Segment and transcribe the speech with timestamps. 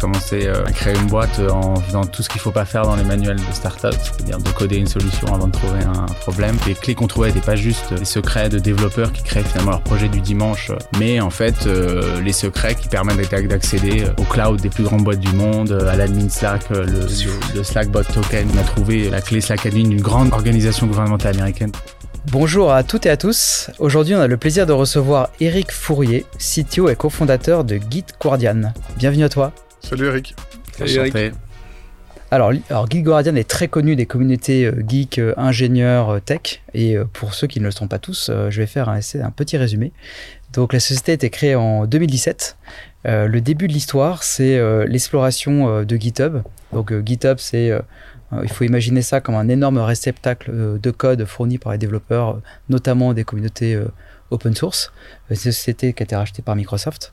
[0.00, 2.82] commencé euh, à créer une boîte euh, en faisant tout ce qu'il faut pas faire
[2.82, 6.56] dans les manuels de start-up, c'est-à-dire de coder une solution avant de trouver un problème.
[6.66, 9.82] Les clés qu'on trouvait n'étaient pas juste les secrets de développeurs qui créent finalement leur
[9.82, 11.66] projet du dimanche, mais en fait
[12.22, 16.28] les secrets qui permettent d'accéder au cloud des plus grandes boîtes du monde, à l'admin
[16.28, 18.48] Slack, le, le, Slackbot token.
[18.54, 21.72] On a trouvé la clé Slack Admin d'une grande organisation gouvernementale américaine.
[22.30, 23.70] Bonjour à toutes et à tous.
[23.78, 28.72] Aujourd'hui, on a le plaisir de recevoir Eric Fourier, CTO et cofondateur de Git Guardian.
[28.96, 29.52] Bienvenue à toi.
[29.80, 30.34] Salut Eric.
[30.76, 31.34] Salut Eric.
[32.32, 36.62] Alors, alors, Git Guardian est très connu des communautés euh, geeks, euh, ingénieurs, euh, tech.
[36.74, 39.56] Et pour ceux qui ne le sont pas tous, je vais faire un, un petit
[39.56, 39.92] résumé.
[40.52, 42.56] Donc, la société a été créée en 2017.
[43.04, 46.42] le début de l'histoire, c'est l'exploration de GitHub.
[46.72, 47.72] Donc, GitHub, c'est
[48.32, 51.78] euh, il faut imaginer ça comme un énorme réceptacle euh, de code fourni par les
[51.78, 53.78] développeurs, notamment des communautés
[54.30, 54.92] open source.
[55.28, 57.12] C'est une société qui a été rachetée par Microsoft.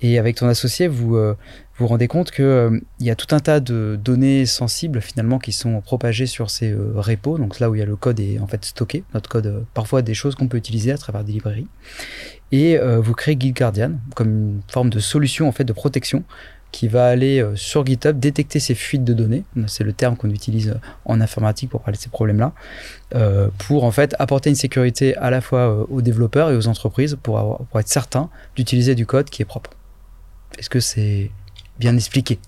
[0.00, 1.16] Et avec ton associé, vous
[1.78, 5.52] vous rendez compte qu'il il y a tout un tas de données sensibles finalement qui
[5.52, 8.46] sont propagées sur ces repos, donc là où il y a le code est en
[8.46, 11.68] fait stocké, notre code, parfois des choses qu'on peut utiliser à travers des librairies.
[12.50, 16.24] Et vous créez Git Guardian comme une forme de solution en fait de protection
[16.72, 19.44] qui va aller euh, sur GitHub détecter ces fuites de données.
[19.66, 22.52] C'est le terme qu'on utilise euh, en informatique pour parler de ces problèmes-là,
[23.14, 27.16] euh, pour en fait apporter une sécurité à la fois aux développeurs et aux entreprises
[27.22, 29.70] pour, pour être certain d'utiliser du code qui est propre.
[30.58, 31.30] Est-ce que c'est
[31.78, 32.38] bien expliqué?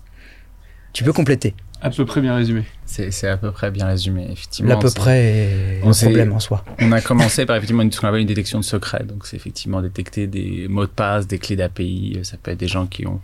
[0.91, 1.53] Tu peux compléter.
[1.81, 2.63] À peu près bien résumé.
[2.85, 4.69] C'est à peu près bien résumé, effectivement.
[4.69, 6.63] L'à peu près est un problème en soi.
[6.79, 9.03] On a commencé par effectivement ce qu'on appelle une détection de secret.
[9.03, 12.19] Donc c'est effectivement détecter des mots de passe, des clés d'API.
[12.23, 13.19] Ça peut être des gens qui ont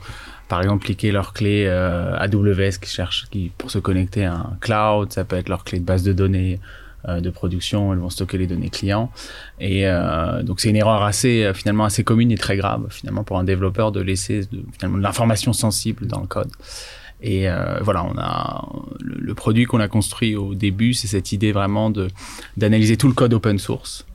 [0.47, 4.57] par exemple cliquer leur clé euh, AWS qui cherche qui, pour se connecter à un
[4.59, 6.59] cloud, ça peut être leur clé de base de données
[7.07, 9.11] euh, de production, elles vont stocker les données clients.
[9.61, 13.39] Et euh, donc c'est une erreur assez finalement assez commune et très grave finalement pour
[13.39, 16.51] un développeur de laisser de, finalement de l'information sensible dans le code.
[17.23, 17.47] Et
[17.81, 18.67] voilà, on a
[18.99, 22.07] le, produit qu'on a construit au début, c'est cette idée vraiment de
[22.57, 24.05] d'analyser tout le code open source.
[24.05, 24.10] euh,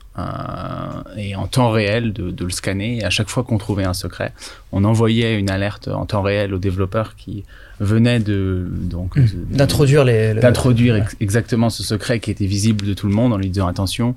[1.17, 2.97] et en temps réel de, de, le scanner.
[2.97, 4.33] Et à chaque fois qu'on trouvait un secret,
[4.71, 7.43] on envoyait une alerte en temps réel aux développeurs qui
[7.79, 9.27] venaient de donc mmh.
[9.51, 13.49] d'introduire les, d'introduire exactement ce secret qui était visible de tout le monde en lui
[13.49, 14.15] disant attention,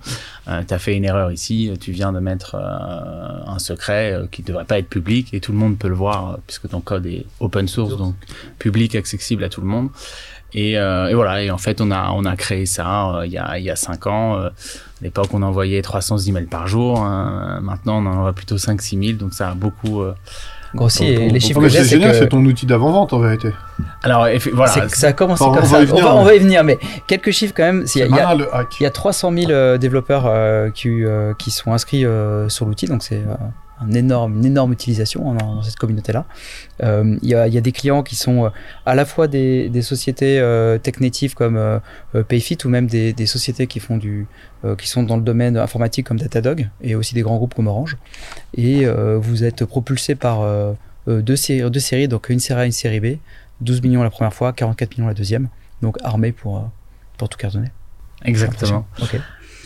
[0.49, 4.27] euh, tu as fait une erreur ici, tu viens de mettre euh, un secret euh,
[4.31, 6.81] qui ne devrait pas être public et tout le monde peut le voir puisque ton
[6.81, 8.15] code est open source donc
[8.59, 9.91] public accessible à tout le monde.
[10.53, 13.59] Et, et voilà et en fait on a on a créé ça il y a
[13.59, 14.51] il y a cinq ans
[15.01, 17.01] à l'époque, on envoyait 300 emails par jour.
[17.01, 17.61] Hein.
[17.63, 19.19] Maintenant, on en envoie plutôt 5-6 000.
[19.19, 20.03] Donc, ça a beaucoup.
[20.03, 20.15] Euh,
[20.75, 21.07] grossi.
[21.07, 23.53] Et les chiffres que j'ai, c'est génial, c'est ton outil d'avant-vente en vérité.
[24.03, 24.89] Alors, voilà.
[24.91, 25.81] ça a commencé comme ça.
[25.81, 27.87] on, va, y venir, mais quelques chiffres quand même.
[27.95, 28.37] Il y, a,
[28.79, 31.03] il y a 300 000 euh, développeurs euh, qui,
[31.39, 32.05] qui sont inscrits
[32.49, 32.85] sur l'outil.
[32.85, 33.25] Donc, c'est
[33.93, 36.27] énorme, une énorme utilisation dans, cette communauté-là.
[36.83, 38.49] Euh, il y, a, des clients qui sont euh,
[38.87, 41.81] à la fois des, sociétés euh, tech natives comme
[42.29, 44.27] Payfit ou même des, sociétés qui font du,
[44.79, 47.97] qui sont dans le domaine informatique comme Datadog et aussi des grands groupes comme Orange.
[48.57, 50.47] Et vous êtes propulsé par
[51.07, 53.19] deux, séries, deux séries, donc une série A, une série B,
[53.61, 55.49] 12 millions la première fois, 44 millions la deuxième,
[55.83, 56.71] donc armé pour,
[57.17, 57.69] pour tout cartonner.
[58.25, 58.87] Exactement.
[59.01, 59.19] Ok.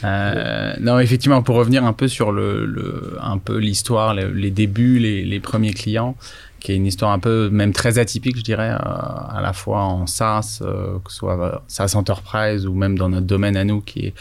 [0.04, 4.98] Euh, non, effectivement, pour revenir un peu sur le, le un peu l'histoire, les, débuts,
[4.98, 6.14] les, les, premiers clients,
[6.60, 9.82] qui est une histoire un peu même très atypique, je dirais, euh, à la fois
[9.82, 13.64] en SaaS, euh, que ce soit euh, SaaS Enterprise ou même dans notre domaine à
[13.64, 14.14] nous, qui est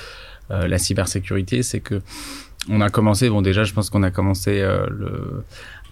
[0.49, 1.99] la cybersécurité, c'est que
[2.69, 5.43] on a commencé, bon déjà, je pense qu'on a commencé le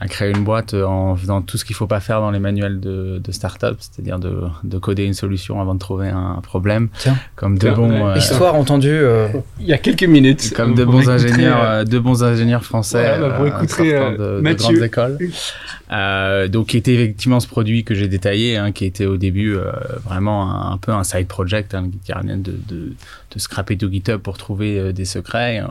[0.01, 2.79] à créer une boîte en faisant tout ce qu'il faut pas faire dans les manuels
[2.79, 6.89] de, de start-up, c'est-à-dire de, de, coder une solution avant de trouver un problème.
[6.97, 7.17] Tiens.
[7.35, 8.07] Comme de bons.
[8.07, 8.89] Euh, Histoire entendue.
[8.89, 9.27] Euh,
[9.59, 10.53] Il y a quelques minutes.
[10.55, 13.15] Comme de bons ingénieurs, euh, de bons ingénieurs français.
[13.19, 15.17] Voilà, pour écouter de, de, grandes écoles.
[15.91, 19.57] donc, qui était effectivement ce produit que j'ai détaillé, hein, qui était au début
[20.03, 22.93] vraiment un, peu un side project, hein, qui de, de,
[23.33, 25.63] de scraper tout GitHub pour trouver des secrets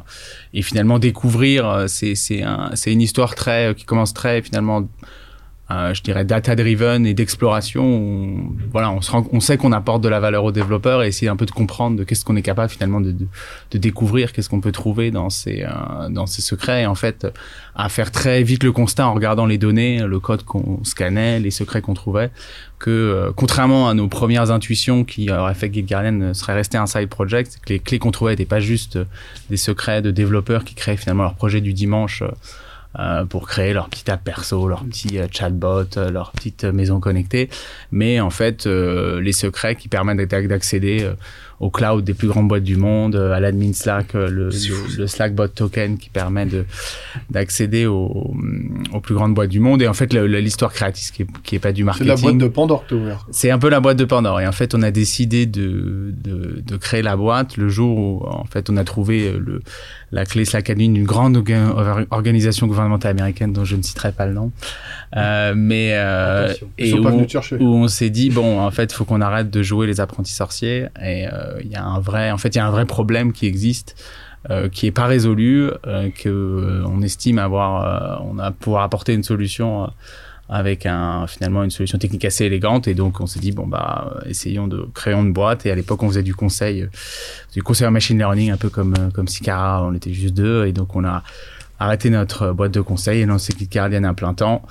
[0.53, 1.85] et, finalement découvrir.
[1.89, 4.87] c'est c'est un, une histoire très qui commence très finalement
[5.71, 10.03] euh, je dirais data driven et d'exploration voilà on se rend, on sait qu'on apporte
[10.03, 12.43] de la valeur aux développeurs et essayer un peu de comprendre de qu'est-ce qu'on est
[12.43, 13.27] capable finalement de, de,
[13.71, 16.83] de découvrir qu'est-ce qu'on peut trouver dans ces euh, dans ces secrets.
[16.83, 17.27] Et en fait
[17.75, 21.51] à faire très vite le constat en regardant les données le code qu'on scannait les
[21.51, 22.31] secrets qu'on trouvait
[22.81, 26.87] que euh, contrairement à nos premières intuitions qui auraient fait que GitGuardian serait resté un
[26.87, 28.99] side project que les clés qu'on trouvait n'étaient pas juste
[29.51, 32.31] des secrets de développeurs qui créent finalement leur projet du dimanche euh,
[33.29, 37.49] pour créer leur petit app perso, leur petit euh, chatbot, euh, leur petite maison connectée.
[37.93, 41.09] Mais en fait, les secrets qui permettent d'accéder
[41.61, 45.49] au cloud des plus grandes boîtes du monde, euh, à l'admin Slack, euh, le, le,
[45.49, 46.65] token qui permet de
[47.29, 48.35] d'accéder aux,
[48.93, 49.83] aux plus grandes boîtes du monde.
[49.83, 52.09] Et en fait, l'histoire créatrice qui est, qui est pas du C'est marketing.
[52.09, 53.27] la boîte de Pandore que ouvert.
[53.31, 54.41] C'est un peu la boîte de Pandore.
[54.41, 58.27] Et en fait, on a décidé de, de, de créer la boîte le jour où,
[58.27, 59.61] en fait, on a trouvé euh, le,
[60.13, 64.13] la clé Slack admin d'une grande orga- or- organisation gouvernementale américaine dont je ne citerai
[64.13, 64.51] pas le nom.
[65.17, 67.03] Euh, mais, euh, et où,
[67.67, 70.87] on s'est dit, bon, en fait, il faut qu'on arrête de jouer les apprentis sorciers.
[71.03, 73.33] Et euh, il y a un vrai, en fait, il y a un vrai problème
[73.33, 73.95] qui existe.
[74.49, 78.85] euh, qui est pas résolu, euh, que euh, on estime avoir, euh, on a pouvoir
[78.85, 79.91] apporter une solution
[80.53, 84.15] avec un finalement une solution technique assez élégante et donc on s'est dit bon bah
[84.27, 86.89] essayons de créer une boîte et à l'époque on faisait du conseil
[87.55, 90.67] du conseil en machine learning un peu comme euh, comme Sicara on était juste deux
[90.67, 91.23] et donc on a
[91.79, 94.63] arrêté notre boîte de conseil et lancé Guardian à plein temps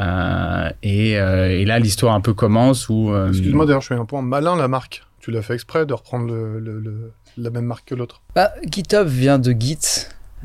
[0.00, 3.94] Euh, et, euh, et là l'histoire un peu commence où euh, Excuse-moi d'ailleurs, je fais
[3.94, 5.04] un point malin la marque.
[5.20, 8.20] Tu l'as fait exprès de reprendre le, le- le- la même marque que l'autre.
[8.34, 9.78] Bah, GitHub vient de Git.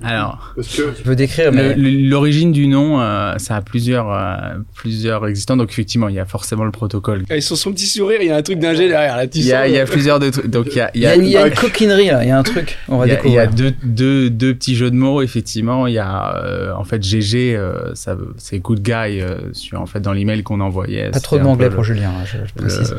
[0.04, 4.36] Alors Je peux décrire, mais L'origine du nom, euh, ça a plusieurs, euh,
[4.76, 5.58] plusieurs existants.
[5.58, 7.24] Donc effectivement, il y a forcément le protocole.
[7.30, 9.16] Et sur son petit sourire, il y a un truc d'ingé derrière.
[9.18, 10.48] Là, tu Il y a, il y a plusieurs de trucs.
[10.48, 12.24] Donc il y a, il il y a, a, il y a une coquinerie là,
[12.24, 12.78] il y a un truc.
[12.88, 13.74] On va il y a- il y a découvrir.
[13.84, 15.86] deux, deux, deux petits jeux de mots effectivement.
[15.88, 19.86] Il y a euh, en fait GG, euh, ça c'est good guy euh, sur en
[19.86, 21.12] fait dans l'email qu'on envoyait.
[21.12, 22.96] Pas trop peu pour Julien, hein, je, je le, précise.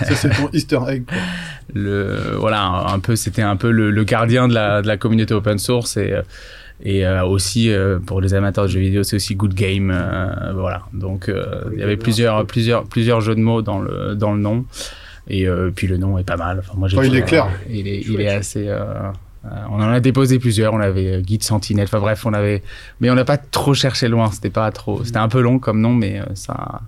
[0.06, 1.04] ça c'est ton Easter egg.
[1.06, 1.16] quoi.
[1.74, 2.62] le voilà
[2.92, 5.96] un peu c'était un peu le, le gardien de la, de la communauté open source
[5.96, 6.22] et euh,
[6.82, 9.92] et euh, aussi euh, pour les amateurs de jeux vidéo c'est aussi good game
[10.54, 10.82] voilà.
[10.92, 11.30] Donc
[11.72, 14.64] il y avait plusieurs plusieurs plusieurs jeux de mots dans le dans le nom.
[15.28, 15.46] Et
[15.76, 16.58] puis le nom est pas mal.
[16.58, 17.48] Enfin moi Enfin, il est clair.
[17.70, 18.68] il est il est assez
[19.44, 20.72] euh, on en a déposé plusieurs.
[20.72, 21.86] On avait euh, guide sentinelle.
[21.86, 22.62] Enfin bref on avait
[23.00, 24.30] mais on n'a pas trop cherché loin.
[24.30, 26.80] C'était pas trop c'était un peu long comme nom mais euh, ça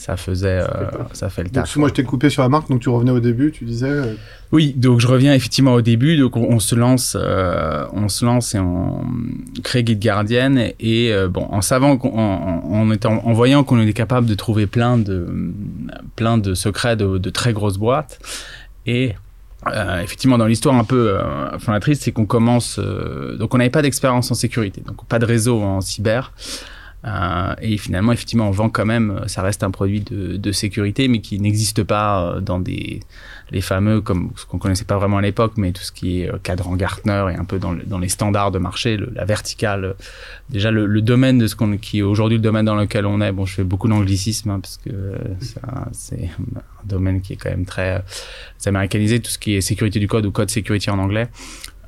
[0.00, 0.66] ça faisait euh,
[1.12, 3.20] ça fait le taf moi je t'ai coupé sur la marque, donc tu revenais au
[3.20, 3.86] début, tu disais.
[3.90, 4.14] euh,
[4.50, 6.16] oui, donc je reviens effectivement au début.
[6.16, 9.04] Donc on, on se lance, euh, on se lance et on
[9.62, 13.92] crée Guide Guardian et euh, bon, en savant, en, en, étant, en voyant qu'on est
[13.92, 15.28] capable de trouver plein de,
[16.16, 18.18] plein de secrets de, de très grosses boîtes
[18.86, 19.14] et
[19.66, 22.78] euh, effectivement, dans l'histoire un peu euh, fondatrice, c'est qu'on commence.
[22.78, 26.32] euh, donc, on n'avait pas d'expérience en sécurité, donc pas de réseau en cyber.
[27.06, 29.22] Euh, et finalement, effectivement, on vend quand même.
[29.26, 33.00] Ça reste un produit de, de sécurité, mais qui n'existe pas euh, dans des
[33.52, 36.30] les fameux comme ce qu'on connaissait pas vraiment à l'époque, mais tout ce qui est
[36.30, 39.84] euh, cadran Gartner et un peu dans, le- dans les standards de marché, la verticale.
[39.86, 39.92] euh,
[40.50, 43.20] Déjà, le, le domaine de ce qu'on qui est aujourd'hui le domaine dans lequel on
[43.20, 43.32] est.
[43.32, 45.16] Bon, je fais beaucoup d'anglicisme hein, parce que euh,
[45.92, 48.00] c'est un domaine qui est quand même très euh,
[48.66, 49.20] américanisé.
[49.20, 51.28] Tout ce qui est sécurité du code ou code security en anglais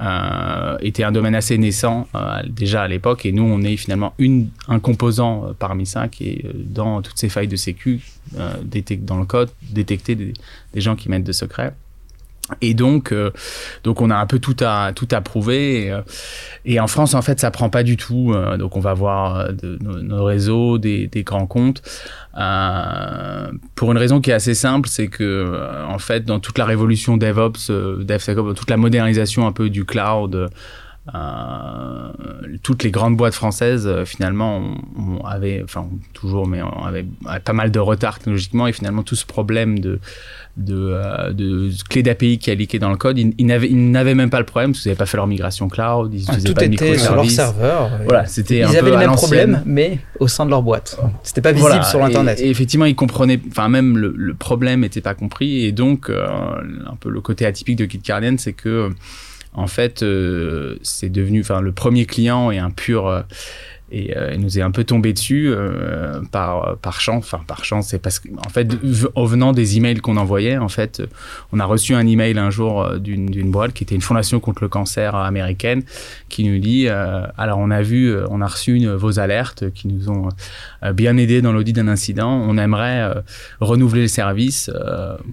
[0.00, 3.26] euh, était un domaine assez naissant euh, déjà à l'époque.
[3.26, 4.14] Et nous, on est finalement
[4.68, 8.00] un composant euh, parmi ça qui est dans toutes ces failles de sécu,
[8.34, 10.32] dans le code, détecter des,
[10.72, 11.74] des gens qui mettent de secrets.
[12.60, 13.30] Et donc, euh,
[13.84, 15.92] donc on a un peu tout à tout à prouver.
[16.64, 18.32] Et, euh, en France, en fait, ça prend pas du tout.
[18.32, 19.48] euh, donc, on va voir
[19.80, 21.82] nos, réseaux, des, des grands comptes.
[23.74, 27.16] Pour une raison qui est assez simple, c'est que en fait, dans toute la révolution
[27.16, 30.50] DevOps, DevSecOps, toute la modernisation un peu du cloud.
[31.12, 32.12] Euh,
[32.62, 34.58] toutes les grandes boîtes françaises euh, finalement
[34.96, 37.04] on, on avait enfin toujours mais on avait
[37.44, 39.98] pas mal de retard technologiquement et finalement tout ce problème de
[40.56, 43.46] de, euh, de clés d'API qui a leaké dans le code ils, ils
[43.90, 46.36] n'avaient même pas le problème parce qu'ils n'avaient pas fait leur migration cloud ils Ah,
[46.36, 47.90] tout pas de était sur leur serveur.
[48.04, 49.16] voilà c'était Ils un avaient peu mêmes l'ancienne.
[49.50, 51.00] problèmes, mais au sein de leur boîte.
[51.24, 52.38] C'était pas visible Voilà, sur et- l'internet.
[52.40, 56.94] Et, effectivement, ils comprenaient, enfin même le, le problème n'était pas compris, et donc un
[57.00, 58.90] peu le côté atypique de Kit Guardian, c'est que
[59.54, 63.22] en fait, euh, c'est devenu, enfin le premier client est un pur euh,
[63.94, 65.52] et euh, nous est un peu tombé dessus
[66.30, 69.98] par par chance, enfin par chance, c'est parce qu'en fait, v- en venant des emails
[70.00, 71.02] qu'on envoyait, en fait,
[71.52, 74.70] on a reçu un email un jour d'une boîte qui était une fondation contre le
[74.70, 75.82] cancer américaine,
[76.30, 80.30] qui nous dit, alors on a vu, on a reçu vos alertes qui nous ont
[80.94, 82.30] bien aidé dans l'audit d'un incident.
[82.32, 83.12] On aimerait
[83.60, 84.70] renouveler le service.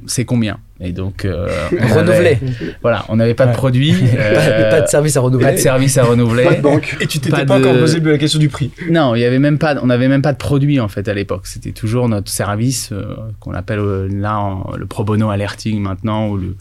[0.05, 0.57] c'est combien?
[0.81, 2.37] Et donc, euh, on avait- Renouveler.
[2.81, 5.45] voilà, on n'avait pas de produit, Pas, euh, pas de service à renouveler.
[5.47, 6.45] pas de service à renouveler.
[6.45, 6.95] Pas de banque.
[7.01, 8.71] Et tu t'étais pas, de- encore posé la question du prix.
[8.89, 11.13] Non, il y avait même pas, on n'avait même pas de produit en fait à
[11.13, 11.47] l'époque.
[11.47, 16.29] C'était toujours notre service euh, qu'on appelle euh, là en- le pro bono alerting maintenant
[16.29, 16.55] ou le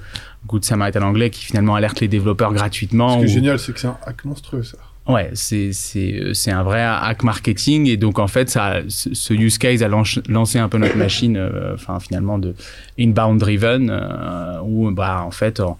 [0.48, 3.20] Good Samaritan anglais qui finalement alerte les développeurs gratuitement.
[3.20, 4.78] Ce qui est génial, c'est que c'est un hack monstrueux ça.
[5.08, 9.32] Ouais, c'est c'est euh, c'est un vrai hack marketing et donc en fait ça ce
[9.32, 12.54] use case a lancé un peu notre machine euh, enfin finalement de
[13.00, 15.78] inbound driven euh, où bah en fait en,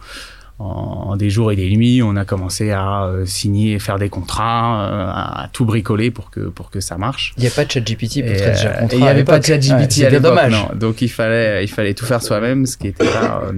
[0.59, 4.09] en, des jours et des nuits on a commencé à euh, signer et faire des
[4.09, 7.35] contrats euh, à, à tout bricoler pour que pour que ça marche.
[7.37, 8.97] Il n'y a pas de chat GPT pour traiter un contrat.
[8.97, 10.53] il n'y avait pas de chat Ouais, GPT c'était l'époque, dommage.
[10.53, 10.69] non.
[10.75, 13.53] Donc il fallait, il fallait tout faire soi-même, ce qui était pas, euh,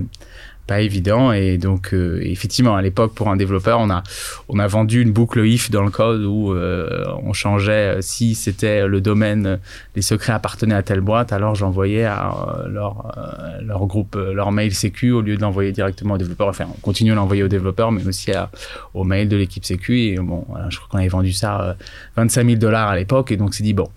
[0.71, 1.33] pas évident.
[1.33, 4.05] Et donc, euh, effectivement, à l'époque, pour un développeur, on a,
[4.49, 8.37] on a vendu une boucle if dans le code où euh, on changeait euh, si
[8.37, 9.59] c'était le domaine,
[9.97, 12.33] les secrets appartenaient à telle boîte, alors j'envoyais à
[12.69, 13.13] leur,
[13.61, 16.47] leur groupe, leur mail sécu au lieu de l'envoyer directement au développeur.
[16.47, 18.49] Enfin, on continue à l'envoyer au développeur, mais aussi à,
[18.95, 19.99] au mail de l'équipe sécu.
[20.03, 21.77] Et bon, je crois qu'on avait vendu ça
[22.17, 23.33] 25 000 dollars à l'époque.
[23.33, 23.89] Et donc, c'est dit, bon,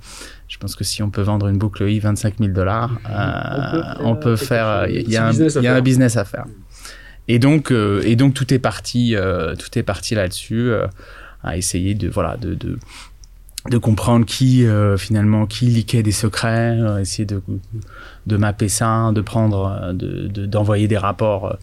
[0.48, 2.92] je pense que si on peut vendre une boucle i 25 000 dollars,
[4.02, 6.46] on peut faire, il y, a un business à faire.
[7.28, 10.88] Et donc, euh, et donc tout est parti, euh, tout est parti là-dessus, euh,
[11.42, 12.78] à essayer de voilà de, de,
[13.70, 14.66] de comprendre qui
[14.98, 17.42] finalement qui liquait des secrets, essayer de,
[18.28, 21.54] de mapper ça, de prendre, de, d'envoyer des rapports euh,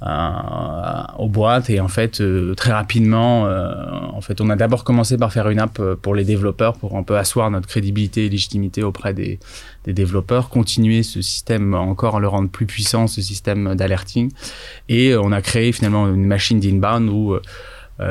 [0.00, 1.70] aux boîtes.
[1.70, 3.72] Et en fait euh, très rapidement euh,
[4.12, 7.02] en fait on a d'abord commencé par faire une app pour les développeurs pour un
[7.02, 9.40] peu asseoir notre crédibilité et légitimité auprès des,
[9.84, 14.30] des développeurs continuer ce système encore le rendre plus puissant ce système d'alerting.
[14.88, 17.36] Et on a créé finalement une machine d'inbound où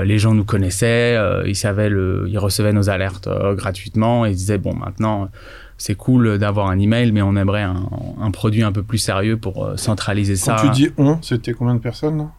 [0.04, 4.58] les gens nous connaissaient, ils savaient le, ils recevaient nos alertes gratuitement et ils disaient
[4.58, 5.30] bon maintenant
[5.78, 9.64] c'est cool d'avoir un email, mais on aimerait un, produit un peu plus sérieux pour
[9.64, 10.58] euh, centraliser ça.
[10.60, 12.30] Quand tu dis on, c'était combien de personnes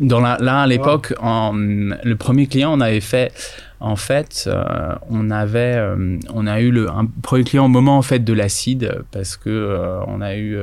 [0.00, 3.32] Dans la, là, à l'époque, le premier client, on avait fait,
[3.80, 7.96] en fait, euh, on avait, euh, on a eu le un premier client au moment
[7.96, 10.58] en fait de l'acide parce que on a eu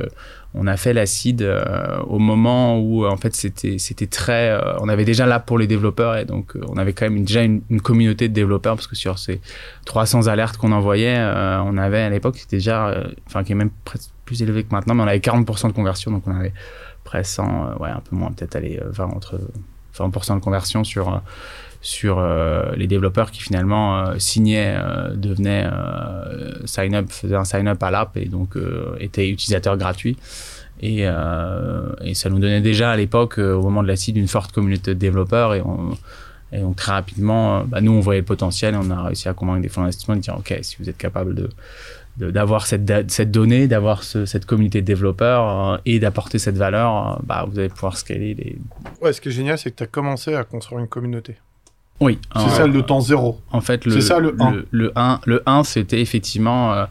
[0.56, 5.04] on a fait l'acide euh, au moment où en fait c'était très euh, on avait
[5.04, 8.28] déjà là pour les développeurs et donc euh, on avait quand même déjà une, communauté
[8.28, 9.40] de développeurs parce que sur ces
[9.84, 14.10] 300 alertes qu'on envoyait on avait à l'époque c'était déjà enfin qui est même presque
[14.24, 16.54] plus élevé que maintenant mais on avait 40% de conversion donc on avait
[17.04, 17.40] presque
[17.78, 19.38] ouais un peu moins peut-être aller 20 entre
[19.94, 21.22] 20% de conversion sur
[21.86, 22.20] sur
[22.76, 24.76] les développeurs qui finalement signaient,
[25.14, 25.68] devenaient
[26.64, 28.56] sign up, faisaient un sign up à l'app et donc
[28.98, 30.16] étaient utilisateurs gratuits.
[30.80, 34.28] Et, euh, ça nous donnait déjà à l'époque, euh, au moment de la CID, une
[34.28, 35.54] forte communauté de développeurs.
[35.54, 35.96] Et, on,
[36.52, 39.28] et donc très rapidement, euh, bah, nous, on voyait le potentiel et on a réussi
[39.28, 41.48] à convaincre des fonds d'investissement de dire, OK, si vous êtes capable de
[42.18, 47.12] d'avoir cette, cette donnée, d'avoir ce, cette communauté de développeurs euh, et d'apporter cette valeur,
[47.12, 48.58] euh, bah, vous allez pouvoir scaler les...
[49.02, 51.36] Ouais, ce qui est génial, c'est que tu as commencé à construire une communauté.
[52.00, 52.18] Oui.
[52.34, 53.40] C'est ça le temps zéro.
[53.52, 54.54] En fait, le, ça, le 1.
[54.70, 56.86] Le, 1, le 1 c'était effectivement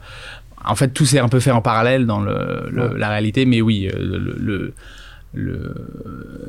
[0.68, 3.90] en fait, tout s'est un peu fait en parallèle dans le, la réalité, mais oui,
[3.94, 4.74] euh, le,
[5.34, 5.76] le,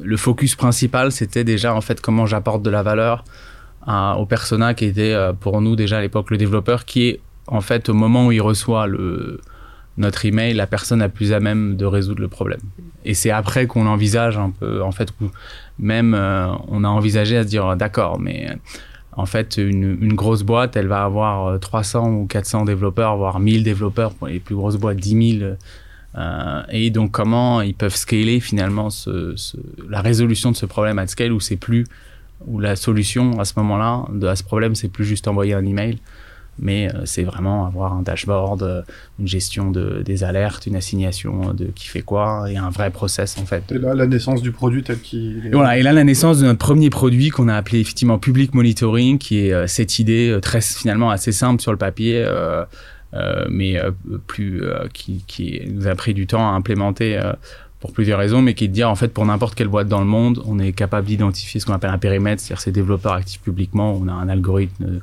[0.02, 3.24] le, focus principal, c'était déjà en fait comment j'apporte de la valeur
[3.86, 7.20] à, au persona qui était euh, pour nous déjà à l'époque le développeur, qui est
[7.46, 9.40] en fait au moment où il reçoit le,
[9.98, 12.60] notre email, la personne la plus à même de résoudre le problème.
[13.04, 15.12] Et c'est après qu'on envisage un peu, en fait,
[15.78, 18.48] même euh, on a envisagé à se dire d'accord, mais
[19.12, 23.62] en fait, une, grosse boîte, elle va avoir 300 euh, ou 400 développeurs, voire 1000
[23.62, 25.52] développeurs pour les plus grosses boîtes, 10 000.
[26.18, 28.88] Euh, et donc, comment ils peuvent scaler finalement
[29.88, 31.86] la résolution de ce problème à scale où c'est plus,
[32.46, 35.98] où la solution à ce moment-là, à ce problème, c'est plus juste envoyer un email,
[36.58, 38.82] mais euh, c'est vraiment avoir un dashboard, euh,
[39.18, 43.36] une gestion de, des alertes, une assignation de qui fait quoi, et un vrai process
[43.38, 43.64] en fait.
[43.70, 45.50] Et là, la naissance du produit tel qu'il est...
[45.50, 49.18] Voilà, et là, la naissance de notre premier produit qu'on a appelé effectivement Public Monitoring,
[49.18, 52.64] qui est euh, cette idée très finalement assez simple sur le papier, euh,
[53.48, 53.80] mais
[54.26, 57.18] plus qui, qui, nous a pris du temps à implémenter
[57.80, 60.00] pour plusieurs raisons, mais qui est de dire en fait pour n'importe quelle boîte dans
[60.00, 63.40] le monde, on est capable d'identifier ce qu'on appelle un périmètre, c'est-à-dire ces développeurs actifs
[63.40, 65.00] publiquement, on a un algorithme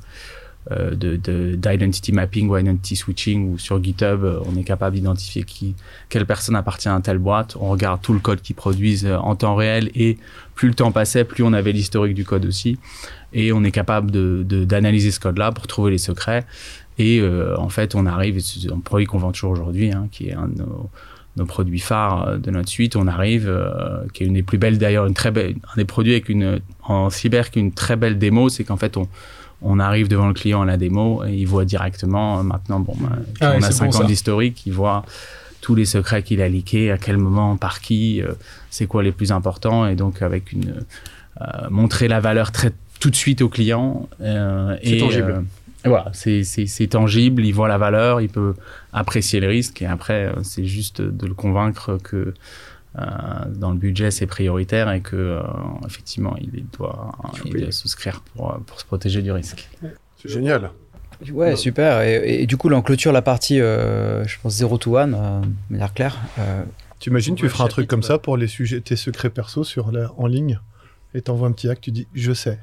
[0.71, 1.17] euh, de
[1.55, 5.75] d'identity mapping ou identity switching ou sur GitHub, euh, on est capable d'identifier qui,
[6.07, 7.57] quelle personne appartient à telle boîte.
[7.59, 10.17] On regarde tout le code qu'ils produisent euh, en temps réel et
[10.55, 12.77] plus le temps passait, plus on avait l'historique du code aussi.
[13.33, 16.45] Et on est capable de, d'analyser ce code-là pour trouver les secrets.
[16.97, 17.23] Et
[17.57, 20.47] en fait, on arrive, c'est un produit qu'on vend toujours aujourd'hui, hein, qui est un
[20.47, 20.63] de
[21.37, 22.95] nos, produits phares de notre suite.
[22.95, 23.51] On arrive,
[24.13, 27.57] qui est une des plus belles d'ailleurs, un des produits avec une en cyber qui
[27.57, 29.07] est une très belle démo, c'est qu'en fait on
[29.63, 32.95] on arrive devant le client à la démo et il voit directement, euh, maintenant, bon,
[32.99, 35.05] bah, ah on a 5 ans d'historique, il voit
[35.61, 38.33] tous les secrets qu'il a liqués, à quel moment, par qui, euh,
[38.69, 40.85] c'est quoi les plus importants, et donc avec une
[41.41, 44.07] euh, montrer la valeur très tout de suite au client.
[44.19, 45.43] c'est tangible.
[45.83, 48.53] voilà, c'est tangible, il voit la valeur, il peut
[48.93, 52.33] apprécier le risque, et après, c'est juste de le convaincre que
[52.95, 55.41] dans le budget, c'est prioritaire et que euh,
[55.85, 57.11] effectivement, il doit,
[57.45, 59.69] il souscrire pour, pour se protéger du risque.
[60.21, 60.71] C'est génial.
[61.31, 62.01] Ouais, super.
[62.01, 65.13] Et, du coup, là, on clôture la partie, euh, je pense, 0 to 1, de
[65.69, 66.17] manière claire.
[66.99, 69.91] tu imagines, tu feras un truc comme ça pour les sujets, tes secrets perso sur
[69.91, 70.59] la, en ligne
[71.13, 72.59] et t'envoies un petit acte, tu dis je sais.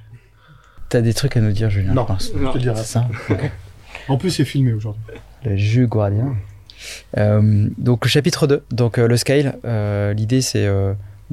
[0.89, 2.83] T'as des trucs à nous dire, Julien Non, je te dirai.
[2.83, 3.07] ça.
[4.09, 5.03] En plus, c'est filmé aujourd'hui.
[5.45, 6.35] Le jus gradien.
[7.19, 10.69] Euh, donc le chapitre 2, donc euh, le scale, euh, l'idée c'est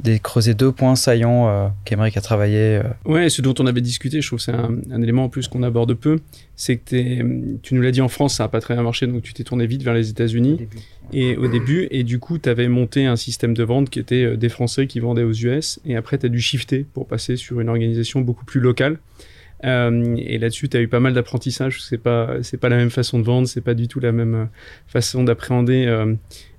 [0.00, 2.76] des creuser deux points saillants euh, qu'Emeric a travaillé.
[2.76, 2.82] euh.
[3.04, 5.48] Ouais, ce dont on avait discuté, je trouve que c'est un, un élément en plus
[5.48, 6.20] qu'on aborde peu,
[6.54, 7.24] c'est que t'es-
[7.62, 9.42] tu nous l'as dit en France, ça n'a pas très bien marché, donc tu t'es
[9.42, 10.56] tourné vite vers les États-Unis
[11.12, 14.36] et au début, et du coup, tu avais monté un système de vente qui était
[14.36, 17.58] des Français qui vendaient aux US, et après, tu as dû shifter pour passer sur
[17.60, 18.98] une organisation beaucoup plus locale.
[19.64, 21.82] Euh, et là-dessus, tu as eu pas mal d'apprentissage.
[21.82, 24.34] C'est pas, c'est pas la même façon de vendre, c'est pas du tout la même
[24.34, 24.44] euh,
[24.86, 26.14] façon d'appréhender euh,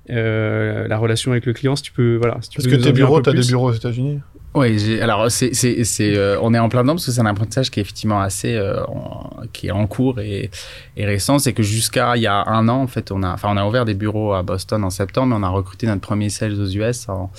[0.10, 1.76] euh, la relation avec le client.
[1.76, 3.70] Si tu peux, voilà, si tu Parce peux que tes bureaux, peu t'as des bureaux
[3.70, 4.20] aux États-Unis.
[4.56, 7.26] Oui, alors c'est, c'est, c'est, euh, on est en plein dedans parce que c'est un
[7.28, 10.50] apprentissage qui est effectivement assez, euh, en- qui est en cours et,
[10.98, 11.38] et récent.
[11.38, 13.66] C'est que jusqu'à il y a un an, en fait, on a, enfin, on a
[13.68, 16.66] ouvert des bureaux à Boston en septembre, mais on a recruté notre premier sales aux
[16.68, 17.30] US en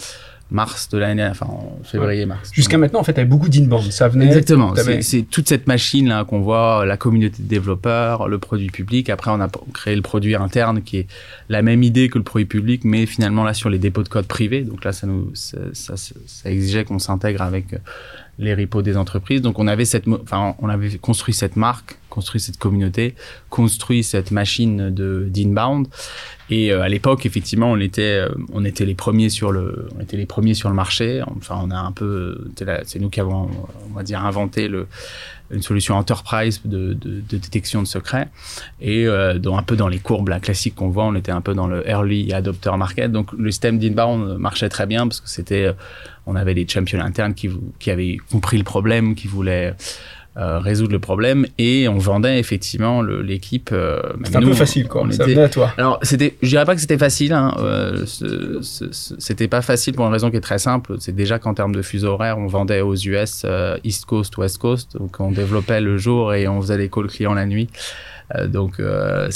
[0.50, 2.50] mars de l'année, enfin en février-mars.
[2.52, 3.92] Jusqu'à maintenant, en fait, tu beaucoup d'inbound.
[3.92, 4.26] Ça venait.
[4.26, 4.74] Exactement.
[5.00, 9.10] C'est, toute cette machine là qu'on voit, la communauté de développeurs, le produit public.
[9.10, 11.06] Après, on a créé le produit interne qui est
[11.48, 14.26] la même idée que le produit public, mais finalement là sur les dépôts de code
[14.26, 14.62] privés.
[14.62, 17.66] Donc là, ça nous, ça, ça, ça exigeait qu'on s'intègre avec
[18.40, 19.42] les repos des entreprises.
[19.42, 23.14] Donc on avait cette, enfin, on avait construit cette marque, construit cette communauté,
[23.48, 25.86] construit cette machine de d'inbound.
[26.50, 30.02] Et euh, à l'époque, effectivement, on était, euh, on était les premiers sur le, on
[30.02, 31.22] était les premiers sur le marché.
[31.36, 32.50] Enfin, on a un peu,
[32.84, 33.48] c'est nous qui avons,
[33.88, 34.88] on va dire, inventé le,
[35.52, 38.28] une solution enterprise de, de, de détection de secrets.
[38.80, 41.40] Et euh, dans, un peu dans les courbes là, classiques qu'on voit, on était un
[41.40, 43.12] peu dans le early adopter market.
[43.12, 45.72] Donc le système d'inbound marchait très bien parce que c'était,
[46.26, 47.48] on avait des champions internes qui,
[47.78, 49.74] qui avaient compris le problème, qui voulaient
[50.40, 53.70] euh, résoudre le problème, et on vendait effectivement l'équipe.
[53.72, 55.02] euh, C'était un nous, peu facile, quoi.
[55.02, 55.70] on ça était- venait à toi.
[55.76, 57.34] alors, c'était, je dirais pas que c'était facile.
[57.34, 57.54] Hein.
[57.58, 58.04] euh,
[59.18, 60.94] c'était pas facile pour une raison qui est très simple.
[60.98, 64.58] C'est déjà qu'en termes de fuseau horaire, on vendait aux US euh, East Coast, West
[64.58, 67.68] Coast, donc on développait le jour et on faisait des calls clients la nuit.
[68.46, 68.80] Donc,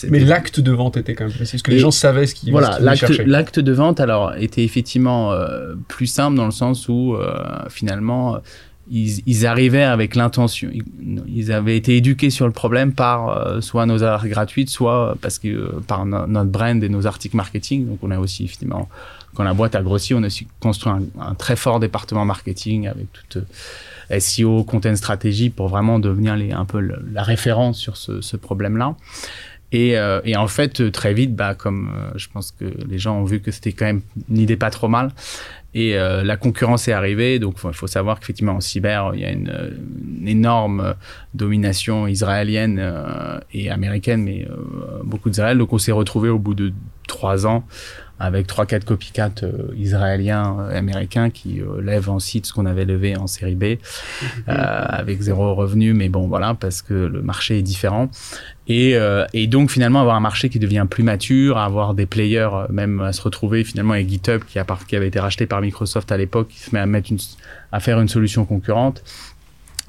[0.09, 2.53] Mais l'acte de vente était quand même précis, parce que les gens savaient ce qu'ils
[2.53, 5.33] voilà, l'acte, de vente alors était effectivement
[5.89, 7.17] plus simple dans le sens où
[7.69, 8.39] finalement
[8.91, 10.71] ils, arrivaient avec l'intention,
[11.27, 15.39] ils, avaient été éduqués sur le problème par euh, soit nos heures gratuites, soit parce
[15.39, 17.87] que euh, par no- notre brand et nos articles marketing.
[17.87, 18.89] Donc on a aussi effectivement
[19.35, 23.07] quand la boîte a grossi, on a aussi construit un, très fort département marketing avec
[23.13, 23.39] toute
[24.11, 28.97] euh, SEO, content stratégie pour vraiment devenir un peu la référence sur ce, problème-là.
[29.73, 33.19] Et, euh, en fait, euh, très vite, bah, comme euh, je pense que les gens
[33.19, 35.11] ont vu que c'était quand même une idée pas trop mal,
[35.75, 39.25] et euh, la concurrence est arrivée, donc il faut savoir qu'effectivement en cyber, il y
[39.25, 39.51] a une,
[40.25, 40.93] énorme euh,
[41.35, 44.47] domination israélienne euh, et américaine, mais
[45.03, 45.59] beaucoup d'Israël.
[45.59, 46.73] Donc on s'est retrouvé au bout de
[47.07, 47.65] trois ans
[48.21, 52.67] avec trois quatre copycats euh, israéliens euh, américains qui euh, lèvent en site ce qu'on
[52.67, 53.77] avait levé en série B euh,
[54.47, 58.09] avec zéro revenu mais bon voilà parce que le marché est différent.
[58.67, 62.51] Et, euh, et donc finalement avoir un marché qui devient plus mature avoir des players
[62.53, 65.61] euh, même à se retrouver finalement avec GitHub qui, a, qui avait été racheté par
[65.61, 67.19] Microsoft à l'époque qui se met à mettre une,
[67.73, 69.03] à faire une solution concurrente.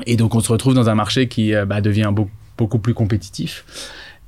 [0.06, 3.64] Et donc on se retrouve dans un marché qui bah, devient beaucoup, beaucoup plus compétitif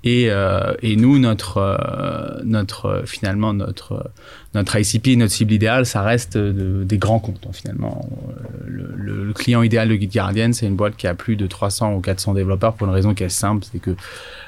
[0.03, 4.11] et, euh, et nous, notre, euh, notre finalement notre
[4.53, 7.45] notre ICP, notre cible idéale, ça reste de- des grands comptes.
[7.47, 11.13] hein, finalement, Euh, le, le- le client idéal de GitGuardian, c'est une boîte qui a
[11.13, 13.95] plus de 300 ou 400 développeurs pour une raison qui est simple, c'est que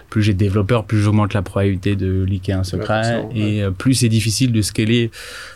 [0.10, 3.94] plus j'ai de développeurs, plus j'augmente la probabilité de leaker un secret, et euh, plus
[3.94, 5.12] c'est difficile de scaler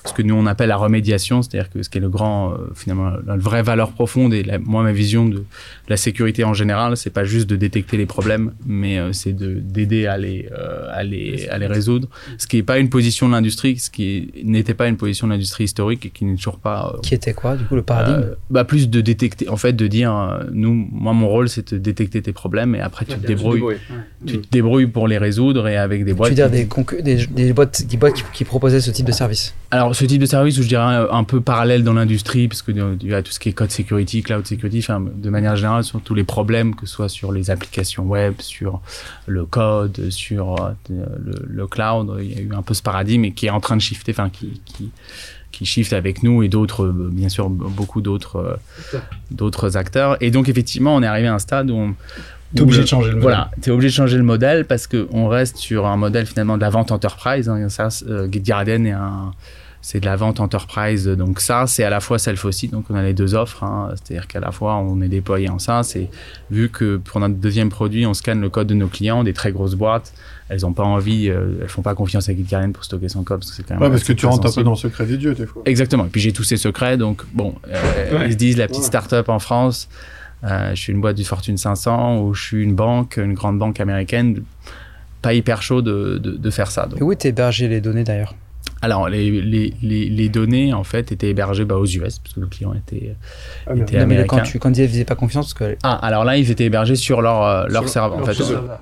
[0.05, 2.57] ce que nous on appelle la remédiation, c'est-à-dire que ce qui est le grand, euh,
[2.75, 5.43] finalement, la vraie valeur profonde et la- moi ma vision de,
[5.89, 9.53] la sécurité en général, c'est pas juste de détecter les problèmes, mais euh, c'est de
[9.55, 12.07] d'aider à les euh, à les à les résoudre.
[12.37, 15.33] Ce qui n'est pas une position de l'industrie, ce qui n'était pas une position de
[15.33, 16.93] l'industrie historique et qui n'est toujours pas.
[16.95, 19.73] euh, Qui était quoi, du coup, le paradigme euh, bah plus de détecter, en fait,
[19.73, 23.17] de dire, euh, nous, moi mon rôle c'est de détecter tes problèmes et après tu
[23.17, 23.61] te débrouilles,
[24.25, 26.29] tu te débrouilles pour les résoudre et avec des Tu boîtes.
[26.29, 29.12] veux dire qui- des, des, des boîtes, des boîtes qui, qui proposaient ce type de
[29.12, 32.47] service Alors, ce type de service, où je dirais un, un peu parallèle dans l'industrie,
[32.47, 35.03] parce que euh, il y a tout ce qui est code security, cloud security, enfin,
[35.13, 38.82] de manière générale, sur tous les problèmes, que ce soit sur les applications web, sur
[39.27, 43.25] le code, sur euh, le, le cloud, il y a eu un peu ce paradigme
[43.25, 44.91] et qui est en train de shifter, enfin, qui, qui,
[45.51, 48.60] qui shift avec nous et d'autres, euh, bien sûr, beaucoup d'autres,
[48.93, 48.99] euh,
[49.32, 50.17] d'autres acteurs.
[50.21, 51.95] Et donc, effectivement, on est arrivé à un stade où on,
[52.55, 53.21] T'es où obligé le- de changer le modèle.
[53.23, 56.55] Voilà, tu es obligé de changer le modèle parce qu'on reste sur un modèle finalement
[56.57, 57.49] de la vente enterprise.
[57.49, 59.31] Hein, ça, euh, GitGuardian est un,
[59.81, 61.07] c'est de la vente enterprise.
[61.07, 62.67] Donc ça, c'est à la fois self aussi.
[62.69, 63.63] Donc on a les deux offres.
[63.63, 65.83] Hein, C'est-à-dire qu'à la fois on est déployé en ça.
[65.83, 66.09] C'est
[66.51, 69.51] vu que pour notre deuxième produit, on scanne le code de nos clients, des très
[69.51, 70.13] grosses boîtes.
[70.49, 73.39] Elles n'ont pas envie, euh, elles font pas confiance à GitGuardian pour stocker son code
[73.39, 73.83] parce que c'est quand même.
[73.83, 75.63] Ouais, parce que tu rentres un peu dans le secret des dieux, des fois.
[75.65, 76.05] Exactement.
[76.05, 78.27] Et puis j'ai tous ces secrets, donc bon, euh, Ouais.
[78.27, 78.87] ils se disent la petite Ouais.
[78.87, 79.89] start-up en France.
[80.43, 83.60] Euh, je suis une boîte du Fortune 500 ou je suis une banque, une grande
[83.60, 84.43] banque américaine.
[85.21, 86.86] Pas hyper chaud de, de, de faire ça.
[86.86, 86.99] Donc.
[86.99, 88.36] Et où est hébergé les données d'ailleurs?
[88.82, 92.41] Alors, les, les, les, les, données, en fait, étaient hébergées bah, aux US, parce que
[92.41, 93.15] le client était,
[93.65, 95.77] ah, était non, mais quand, tu, quand ils faisaient pas confiance, parce que...
[95.84, 98.38] Ah, alors là, ils étaient hébergés sur leur, euh, leur serveur, en fait.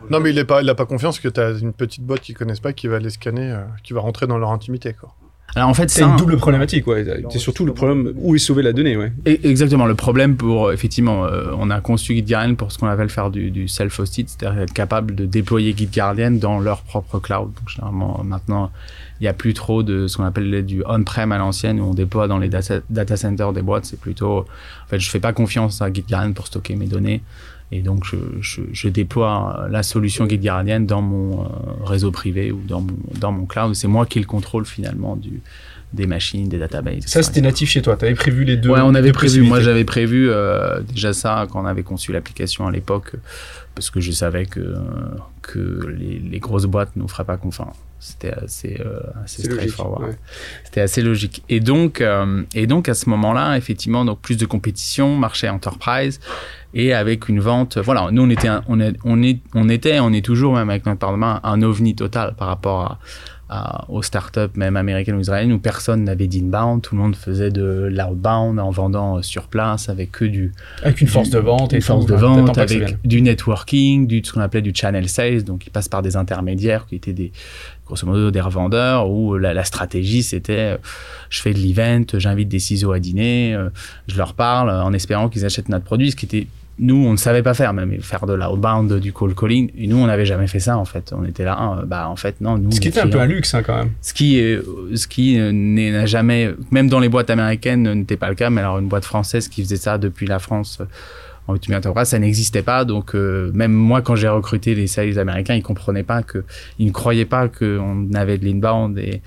[0.10, 2.22] Non, mais il n'a pas, il a pas confiance que tu as une petite boîte
[2.22, 5.14] qu'ils connaissent pas qui va les scanner, euh, qui va rentrer dans leur intimité, quoi.
[5.56, 7.06] Alors en fait, c'est une double problématique, ouais.
[7.30, 9.12] C'est surtout le problème où est sauvée la donnée, ouais.
[9.26, 13.10] Et exactement, le problème pour effectivement, euh, on a conçu GitGuardian pour ce qu'on appelle
[13.10, 17.50] faire du, du self-hosted, c'est-à-dire être capable de déployer GitGuardian dans leur propre cloud.
[17.54, 18.72] Donc généralement, maintenant,
[19.20, 21.94] il n'y a plus trop de ce qu'on appelle du on-prem à l'ancienne où on
[21.94, 23.86] déploie dans les data, data centers des boîtes.
[23.86, 27.22] C'est plutôt, en fait, je fais pas confiance à GitGuardian pour stocker mes données.
[27.72, 31.48] Et donc, je, je, je déploie la solution GitGuardian dans mon euh,
[31.86, 33.76] réseau privé ou dans mon, dans mon cloud.
[33.76, 35.42] C'est moi qui le contrôle finalement du,
[35.94, 37.06] des machines, des databases.
[37.06, 37.96] Ça, c'était natif chez toi.
[37.96, 39.42] Tu avais prévu les deux Ouais, on avait prévu.
[39.42, 43.16] Moi, j'avais prévu euh, déjà ça quand on avait conçu l'application à l'époque,
[43.74, 44.76] parce que je savais que,
[45.42, 47.76] que les, les grosses boîtes ne nous feraient pas confiance.
[48.02, 50.10] C'était assez, euh, assez straightforward.
[50.10, 50.18] Ouais.
[50.64, 51.44] C'était assez logique.
[51.50, 56.20] Et donc, euh, et donc à ce moment-là, effectivement, donc plus de compétition, marché enterprise,
[56.74, 57.78] et avec une vente.
[57.78, 60.72] Voilà, nous on était, un, on, est, on, est, on était, on est toujours même
[60.72, 63.00] avec notre main un ovni total par rapport à,
[63.52, 67.52] à, aux startups, même américaines ou israéliennes, où personne n'avait d'inbound, tout le monde faisait
[67.52, 70.54] de l'outbound en vendant sur place avec que du.
[70.82, 74.22] Avec une force du, de vente une force de ouais, vente, avec du networking, du
[74.24, 77.32] ce qu'on appelait du channel sales, donc ils passent par des intermédiaires qui étaient des
[77.86, 80.78] grosso modo des revendeurs où la, la stratégie c'était euh,
[81.30, 83.70] je fais de l'event, j'invite des ciseaux à dîner, euh,
[84.08, 86.48] je leur parle euh, en espérant qu'ils achètent notre produit, ce qui était
[86.82, 89.70] nous, on ne savait pas faire, même faire de l'outbound, du call calling.
[89.78, 91.14] Et nous, on n'avait jamais fait ça, en fait.
[91.16, 92.72] On était là, ah, bah, en fait, non, nous.
[92.72, 93.92] Ce qui était un peu un luxe, hein, quand même.
[94.02, 94.60] ce qui, est-
[94.96, 98.36] ce qui euh, n'est- n'a jamais, même dans les boîtes américaines, euh, n'était pas le
[98.36, 98.50] cas.
[98.50, 100.82] Mais alors, une boîte française qui faisait ça depuis la France
[101.52, 102.86] euh, en ultimate enterprise, ça n'existait pas.
[102.86, 106.44] Donc, euh, même moi, quand j'ai recruté les sales américains, ils comprenaient pas que,
[106.80, 109.22] ils ne croyaient pas qu'on avait de l'inbound et,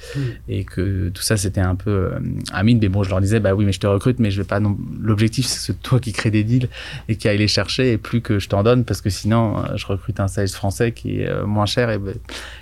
[0.48, 2.80] et que tout ça, c'était un peu euh, mythe.
[2.80, 4.60] Mais bon, je leur disais, bah oui, mais je te recrute, mais je vais pas
[4.60, 4.76] non.
[5.00, 6.68] L'objectif, c'est que toi qui crée des deals
[7.08, 9.76] et qui aille les chercher et plus que je t'en donne parce que sinon, euh,
[9.76, 12.00] je recrute un sales français qui est euh, moins cher et,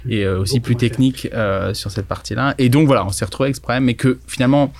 [0.08, 1.28] et aussi plus technique
[1.72, 2.54] sur cette partie-là.
[2.58, 4.72] Et donc voilà, on s'est retrouvé avec ce problème, mais que finalement,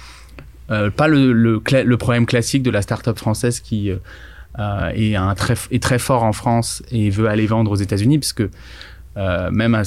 [0.68, 3.90] pas le, le, le problème classique de la start-up française qui
[4.58, 8.32] est, un très, est très fort en France et veut aller vendre aux États-Unis, parce
[8.32, 8.50] que
[9.16, 9.82] euh, même à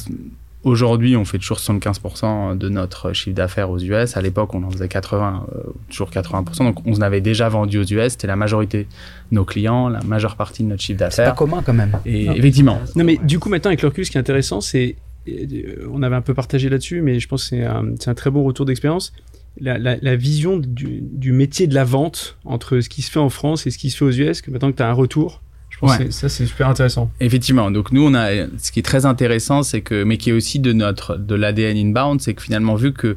[0.64, 4.18] aujourd'hui, on fait toujours 75% de notre chiffre d'affaires aux US.
[4.18, 6.58] À l'époque, on en faisait 80, euh, toujours 80%.
[6.64, 8.14] Donc, on en avait déjà vendu aux US.
[8.14, 8.88] C'était la majorité
[9.32, 11.36] de nos clients, la majeure partie de notre chiffre C'est pas d'affaires.
[11.36, 11.92] commun quand même.
[12.06, 14.96] Et effectivement, Non, mais du coup, maintenant, avec le recul, ce qui est intéressant, c'est.
[15.28, 18.16] euh, On avait un peu partagé là-dessus, mais je pense que c'est un, c'est un
[18.16, 19.14] très bon retour d'expérience.
[19.60, 23.20] La, la, la vision du, du métier de la vente entre ce qui se fait
[23.20, 24.94] en France et ce qui se fait aux US, que maintenant que tu as un
[24.94, 26.06] retour, je pense Ouais.
[26.06, 27.10] que ça, c'est super intéressant.
[27.22, 27.72] Effectivement.
[27.72, 30.60] Donc nous, on a ce qui est très intéressant, c'est que, mais qui est aussi
[30.60, 33.16] de notre de l'ADN inbound, c'est que finalement vu que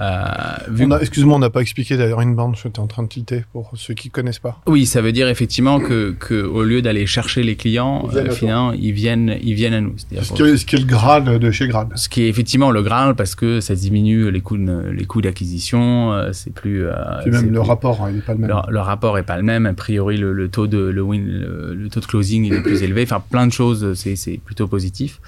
[0.00, 3.94] euh, Excuse-moi, on n'a pas expliqué d'ailleurs inbound, j'étais en train de tilter pour ceux
[3.94, 4.60] qui connaissent pas.
[4.66, 8.26] Oui, ça veut dire effectivement que, que au lieu d'aller chercher les clients, Ils viennent
[8.26, 9.94] à euh, finalement, ils viennent, ils viennent à nous.
[9.96, 11.88] C'est-à-dire Ce qui, est, ce qui est le Graal de chez Graal.
[11.94, 15.22] ce qui est effectivement le Graal parce que ça diminue les coûts, de- les coûts
[15.22, 16.86] d'acquisition, euh, c'est plus.
[16.86, 18.50] euh, Puis même le plus- rapport, hein, il n'est pas le même.
[18.50, 19.66] le, le rapport est pas le même.
[19.66, 22.60] A priori, le, le taux de le, win, le, le taux de closing il est
[22.62, 23.02] plus élevé.
[23.02, 25.20] Enfin, plein de choses, c'est c'est plutôt positif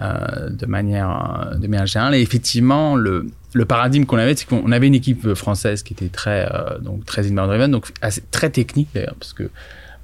[0.00, 2.14] euh, de manière euh, de manière générale.
[2.14, 6.08] Et effectivement, le le paradigme qu'on avait, c'est qu'on avait une équipe française qui était
[6.08, 9.50] très euh, donc très inbound driven, donc assez, très technique d'ailleurs, parce que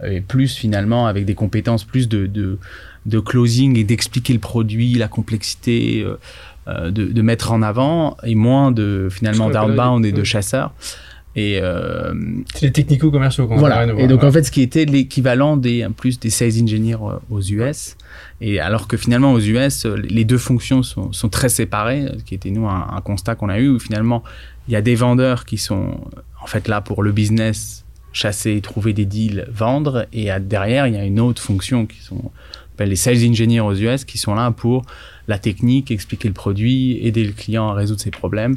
[0.02, 2.58] euh, et plus finalement avec des compétences plus de de,
[3.06, 6.04] de closing et d'expliquer le produit, la complexité.
[6.68, 10.74] euh, de, de mettre en avant et moins de finalement d'outbound et de chasseurs
[11.34, 12.12] et euh,
[12.54, 13.86] C'est les technico-commerciaux qu'on voilà.
[13.96, 16.96] Et donc en fait, ce qui était l'équivalent des plus des sales engineers
[17.30, 17.96] aux US,
[18.40, 22.50] et alors que finalement aux US, les deux fonctions sont, très séparées, ce qui était
[22.50, 24.22] nous un, constat qu'on a eu où finalement
[24.66, 25.98] il y a des vendeurs qui sont
[26.42, 30.94] en fait là pour le business, chasser, trouver des deals, vendre, et à- derrière il
[30.94, 32.30] y a une autre fonction qui sont
[32.78, 34.84] les sales engineers aux US qui sont là pour
[35.28, 38.56] la technique, expliquer le produit, aider le client à résoudre ses problèmes.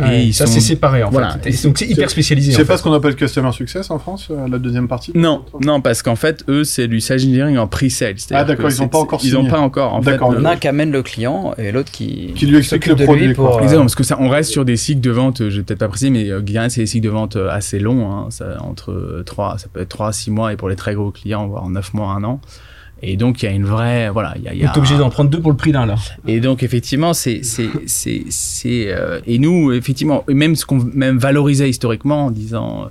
[0.00, 1.38] Ouais, et ils ça, sont- c'est séparé en Voilà.
[1.42, 1.50] fait.
[1.50, 2.52] Et donc, c'est hyper spécialisé.
[2.52, 2.78] C'est pas fait.
[2.78, 5.10] ce qu'on appelle Customer Success en France, euh, la deuxième partie?
[5.14, 8.14] Non, non, parce qu'en fait, eux, c'est du sales engineering en pre-sale.
[8.30, 9.50] Ah, d'accord, ils ont pas encore Ils ont signé.
[9.50, 9.94] pas encore.
[9.94, 11.90] En fait, D'accord, Il y en le- a un qui amène le client et l'autre
[11.90, 14.76] qui, Qui lui explique le produit, pour, Exactement, parce que ça, on reste sur des
[14.76, 17.04] cycles de vente, euh, je vais peut-être pas préciser, mais euh, Guérin, c'est des cycles
[17.06, 20.52] de vente assez longs, hein, ça, entre 3, ça peut être 3 à 6 mois,
[20.52, 22.40] et pour les très gros clients, voire 9 mois, 1 an.
[23.02, 25.10] Et donc, il y a une vraie, voilà, il y a, y a obligé d'en
[25.10, 25.96] prendre deux pour le prix d'un là.
[26.26, 31.18] Et donc effectivement, c'est c'est c'est c'est euh, et nous effectivement même ce qu'on même
[31.18, 32.90] valorisait historiquement en disant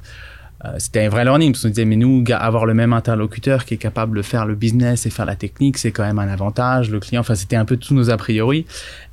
[0.65, 3.76] euh, c'était un vrai learning parce qu'on disait mais nous avoir le même interlocuteur qui
[3.76, 6.89] est capable de faire le business et faire la technique c'est quand même un avantage
[6.89, 8.65] le client enfin c'était un peu tous nos a priori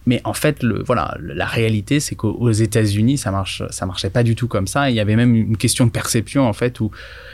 [0.06, 4.22] mais en fait, le, voilà, la réalité, c'est qu'aux États-Unis, ça marche, ça marchait pas
[4.22, 4.90] du tout comme ça.
[4.90, 6.90] Il y avait même une question de perception en fait où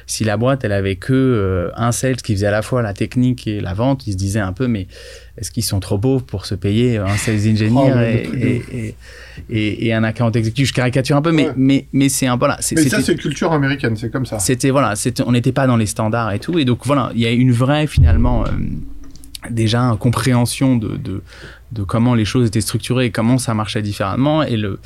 [0.07, 2.95] si la boîte elle avait que euh, un sales qui faisait à la fois la
[2.95, 4.87] technique et la vente, ils se disaient un peu mais
[5.37, 8.95] est-ce qu'ils sont trop pauvres pour se payer un sales engineer Oh, et, le et,
[9.51, 11.55] et, et un account executive Je caricature un peu, mais Ouais.
[11.57, 12.59] mais mais c'est un voilà.
[12.77, 14.39] Mais ça, c'est culture américaine, c'est comme ça.
[14.39, 14.95] c'était voilà,
[15.27, 17.53] on n'était pas dans les standards et tout, et donc voilà, il y a une
[17.53, 18.49] vraie finalement euh,
[19.51, 21.23] déjà une compréhension de, de
[21.73, 24.43] de comment les choses étaient structurées et comment ça marchait différemment.
[24.43, 24.79] Et le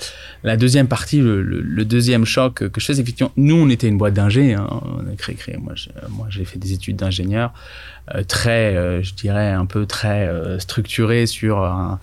[0.42, 3.88] la deuxième partie, le, le, le deuxième choc que je fais, effectivement, nous on était
[3.88, 6.96] une boîte d'ingé, hein, on a créé, créé moi, je- moi j'ai fait des études
[6.96, 7.52] d'ingénieur
[8.14, 11.98] euh, très, euh, je dirais un peu très euh, structuré sur un,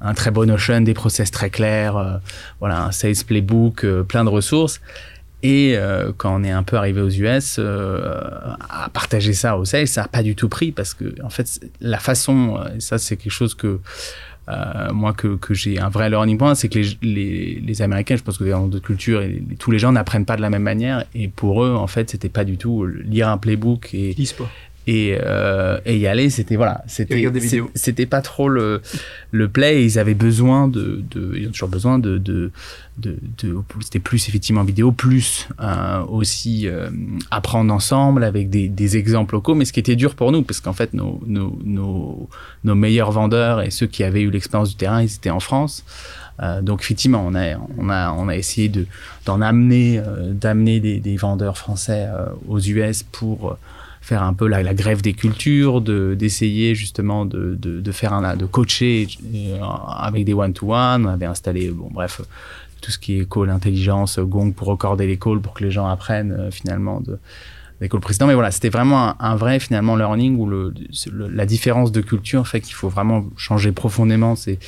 [0.00, 2.16] un très bon notion, des process très clairs, euh,
[2.60, 4.80] voilà, un sales playbook, euh, plein de ressources.
[5.42, 8.00] Et euh, quand on est un peu arrivé aux US, euh,
[8.68, 11.60] à partager ça aux sales, ça n'a pas du tout pris parce que en fait
[11.80, 13.80] la façon, euh, et ça c'est quelque chose que
[14.48, 18.16] euh, moi que, que j'ai un vrai learning point, c'est que les, les, les Américains,
[18.16, 19.22] je pense que dans d'autres cultures,
[19.58, 21.04] tous les gens n'apprennent pas de la même manière.
[21.14, 24.12] Et pour eux, en fait, c'était pas du tout lire un playbook et.
[24.86, 27.14] Et, euh, et y aller c'était voilà c'était
[27.74, 28.80] c'était pas trop le
[29.30, 29.84] le play.
[29.84, 32.50] Ils avaient besoin de, de ils ont toujours besoin de de,
[32.98, 36.90] de, de- c'était plus effectivement vidéo plus euh, aussi euh,
[37.30, 39.54] apprendre ensemble avec des, des exemples locaux.
[39.54, 42.28] Mais ce qui était dur pour nous parce qu'en fait nos, nos, nos,
[42.64, 45.84] nos meilleurs vendeurs et ceux qui avaient eu l'expérience du terrain ils étaient en France.
[46.42, 48.86] Euh, donc effectivement, on a, on a, on a essayé de
[49.26, 53.54] d'en amener, euh, d'amener des, des vendeurs français euh, aux US pour euh,
[54.00, 58.36] faire un peu la, grève des cultures, de d'essayer justement de, de, de faire un,
[58.36, 59.58] de coacher euh,
[59.98, 61.06] avec des one to one.
[61.06, 62.22] On avait installé, bon bref,
[62.80, 65.86] tout ce qui est call intelligence, gong pour recorder les calls pour que les gens
[65.86, 67.18] apprennent euh, finalement de
[67.80, 68.00] des calls.
[68.26, 70.72] Mais voilà, c'était vraiment un, vrai finalement learning où le,
[71.30, 74.58] la différence de culture fait qu'il faut vraiment changer profondément ces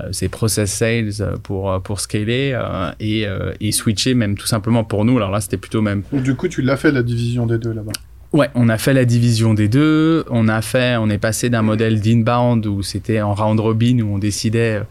[0.00, 2.60] euh, ces process sales pour pour scaler
[2.98, 3.26] et,
[3.60, 5.16] et switcher même tout simplement pour nous.
[5.16, 7.92] Alors là, c'était plutôt même du coup, tu l'as fait la division des deux là-bas?
[8.34, 10.24] Ouais, on a fait la division des deux.
[10.28, 14.12] On a fait, on est passé d'un modèle d'inbound où c'était en round robin où
[14.12, 14.84] on décidait, euh,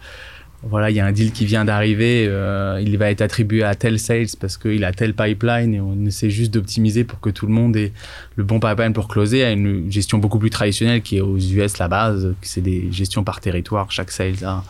[0.61, 3.75] voilà, il y a un deal qui vient d'arriver, euh, il va être attribué à
[3.75, 7.45] tel sales parce qu'il a tel pipeline et on essaie juste d'optimiser pour que tout
[7.45, 7.91] le monde ait
[8.37, 11.79] le bon pipeline pour closer à une gestion beaucoup plus traditionnelle qui est aux US
[11.79, 13.91] la base, c'est des gestions par territoire.
[13.91, 14.63] Chaque sales a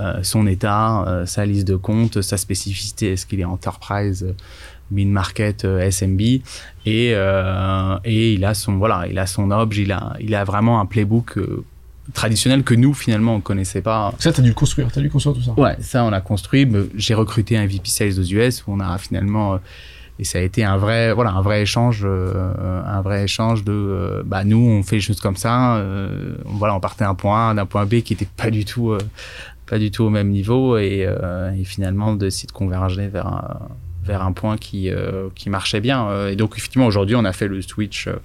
[0.00, 4.26] euh, son état, sa liste de comptes, sa spécificité, est-ce qu'il est enterprise,
[4.90, 6.42] mid-market, euh, SMB, et,
[6.86, 10.80] euh, et il a son voilà, il a son obj, il a, il a vraiment
[10.80, 11.64] un playbook euh,
[12.14, 14.12] traditionnel que nous finalement on connaissait pas.
[14.18, 15.52] Ça, t'as dû le construire, t'as dû construire tout ça.
[15.58, 16.66] Ouais, ça on a construit.
[16.94, 19.58] J'ai recruté un VP Sales aux US où on a finalement euh,
[20.18, 23.72] et ça a été un vrai voilà un vrai échange euh, un vrai échange de
[23.72, 25.80] euh, bah nous on fait les choses comme ça
[26.44, 28.96] voilà on partait d'un point A d'un point B qui était pas du tout
[29.66, 31.06] pas du tout au même niveau et,
[31.56, 33.68] et finalement d'essayer de converger vers un,
[34.08, 37.32] vers un point qui euh, qui marchait bien Euh, et donc effectivement aujourd'hui on a
[37.32, 38.16] fait le switch euh,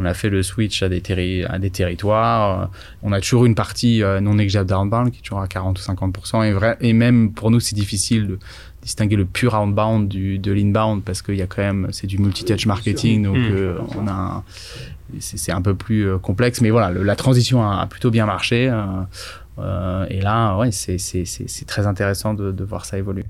[0.00, 2.70] on a fait le switch à des, terri- à des territoires.
[3.02, 6.44] On a toujours une partie non négligeable d'outbound qui est toujours à 40 ou 50%.
[6.46, 8.38] Et, vrai, et même pour nous, c'est difficile de
[8.80, 12.18] distinguer le pur outbound du, de l'inbound parce qu'il y a quand même, c'est du
[12.18, 13.24] multi-touch marketing.
[13.24, 13.50] Donc, Mm.
[13.50, 14.44] euh, on a
[15.18, 16.60] c'est un peu plus euh, complexe.
[16.60, 18.70] Mais voilà, le- la transition a, a plutôt bien marché.
[19.58, 23.24] euh, et là, ouais, c'est très intéressant de, de voir ça évoluer.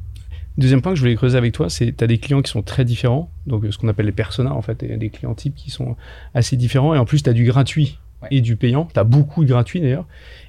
[0.58, 2.62] Deuxième point que je voulais creuser avec toi, c'est tu as des clients qui sont
[2.62, 5.54] très différents, donc euh, ce qu'on appelle les personas en fait, et des clients types
[5.54, 5.96] qui sont
[6.34, 8.28] assez différents, et en plus tu as du gratuit Ouais.
[8.32, 10.04] et du payant, tu as beaucoup de gratuit d'ailleurs,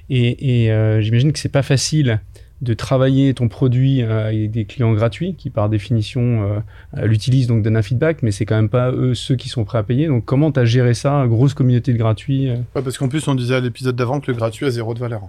[0.08, 2.20] et, et, euh, j'imagine que c'est pas facile
[2.62, 6.58] de travailler ton produit euh, avec des clients gratuits qui par définition euh,
[6.98, 9.64] euh, l'utilisent donc donnent un feedback, mais c'est quand même pas eux ceux qui sont
[9.64, 12.56] prêts à payer, donc comment tu as géré ça, grosse communauté de gratuits euh?
[12.74, 14.98] Ouais, parce qu'en plus, on disait à l'épisode d'avant que le gratuit a zéro de
[14.98, 15.22] valeur.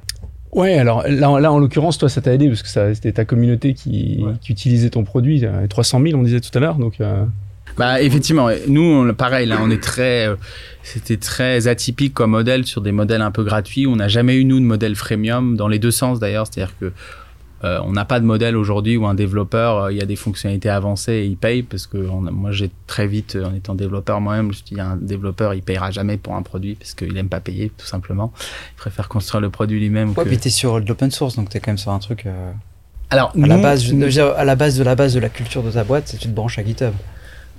[0.53, 3.25] Ouais, alors là, là en l'occurrence, toi, ça t'a aidé parce que ça- c'était ta
[3.25, 4.33] communauté qui, Ouais.
[4.41, 5.45] qui utilisait ton produit.
[5.45, 6.75] euh, 300 000, on disait tout à l'heure.
[6.75, 7.23] Donc, euh,
[7.77, 10.35] Bah effectivement, nous on- pareil là, on est très, euh,
[10.83, 13.87] c'était très atypique comme modèle sur des modèles un peu gratuits.
[13.87, 16.91] On n'a jamais eu nous de modèle freemium dans les deux sens d'ailleurs, c'est-à-dire que
[17.63, 20.15] euh, on n'a pas de modèle aujourd'hui où un développeur, euh, il y a des
[20.15, 23.75] fonctionnalités avancées et il paye parce que on a- moi j'ai très vite, en étant
[23.75, 27.29] développeur moi-même, je dis un développeur il payera jamais pour un produit parce qu'il aime
[27.29, 28.33] pas payer tout simplement.
[28.73, 30.09] Il préfère construire le produit lui-même.
[30.09, 32.25] Ouais, que- puis t'es sur de l'open source, donc t'es quand même sur un truc.
[32.25, 32.51] euh,
[33.11, 35.29] Alors à, la base, je veux dire, à la base de la base de la
[35.29, 36.93] culture de ta boîte, c'est tu te branches à GitHub.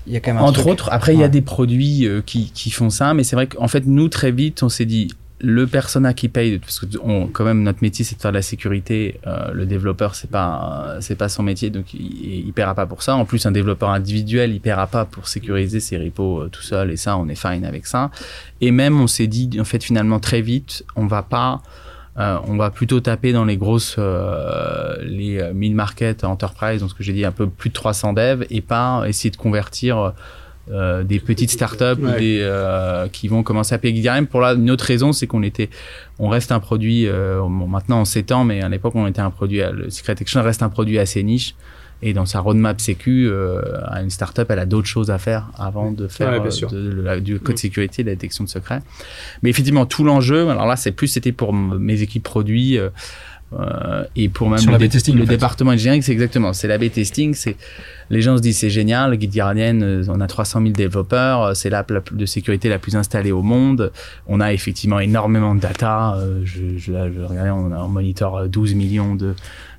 [0.09, 2.09] Il y a quand même un Entre truc- autres, après, il y a des produits
[2.27, 5.13] qui, qui font ça, mais c'est vrai qu'en fait, nous, très vite, on s'est dit,
[5.43, 8.37] le persona qui paye, parce que on, quand même, notre métier, c'est de faire de
[8.37, 9.21] la sécurité.
[9.27, 12.87] euh, le développeur, c'est pas, euh, c'est pas son métier, donc il, il paiera pas
[12.87, 13.17] pour ça.
[13.17, 16.93] En plus, un développeur individuel, il paiera pas pour sécuriser ses repos euh, tout seul,
[16.93, 18.11] et ça, on est fine avec ça.
[18.61, 21.61] Et même, on s'est dit, en fait, finalement, très vite, on va pas
[22.19, 27.03] euh, on va plutôt taper dans les grosses, euh, les mid-market enterprise, donc ce que
[27.03, 30.13] j'ai dit, un peu plus de 300 devs, et pas essayer de convertir
[30.71, 34.29] euh, des petites startups ou des, euh, qui vont commencer à payer DRM.
[34.29, 35.69] Pour là, une autre raison, c'est qu'on était,
[36.21, 39.31] on reste un produit, euh, maintenant en 7 ans, mais à l'époque, on était un
[39.31, 41.57] produit, le Secret Action reste un produit assez niche.
[42.05, 46.09] Et dans sa roadmap sécu, une startup, elle a d'autres choses à faire avant de
[46.09, 46.43] faire
[47.21, 47.59] du code mm.
[47.59, 48.81] sécurité, de la détection de secrets.
[49.43, 52.77] Mais effectivement, tout l'enjeu, alors là, c'est plus, c'était pour mes équipes produits.
[53.59, 57.35] Euh, et pour même le, testing, le département engineering, c'est exactement, c'est l'AB testing.
[57.35, 57.57] C'est
[58.11, 61.55] les gens se disent c'est génial, Guide Guardian, euh, on a 300 000 développeurs, euh,
[61.55, 63.93] c'est l'app de sécurité la plus installée au monde.
[64.27, 66.19] On a effectivement énormément de data.
[66.45, 69.35] je, je, je regardais, on, on monitor 12 millions de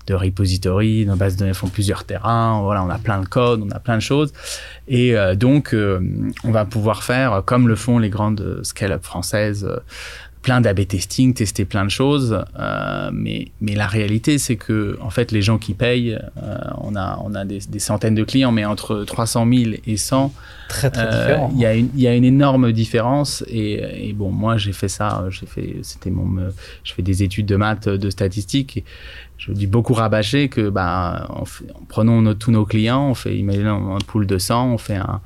[0.05, 3.61] de repositories, nos bases de données font plusieurs terrains, voilà, on a plein de codes,
[3.65, 4.33] on a plein de choses.
[4.89, 5.73] Et donc,
[6.43, 9.65] on va pouvoir faire, comme le font les grandes scale-up françaises,
[10.43, 15.09] plein d'AB testing, tester plein de choses, euh, mais, mais la réalité, c'est que en
[15.09, 18.65] fait, les gens qui payent, euh, on a, on a des, centaines de clients, mais
[18.65, 20.33] entre 300 000 et 100,
[20.67, 23.43] très, très euh, Il y, a une, y a une énorme différence.
[23.47, 26.51] Et, et bon, moi, j'ai fait ça, j'ai fait, c'était mon,
[26.83, 28.77] je fais des études de maths, de statistiques.
[28.77, 28.83] Et
[29.37, 31.29] je dis beaucoup rabâcher que, bah,
[31.87, 35.21] prenons tous nos clients, on fait, imaginons un pool de 100, on fait un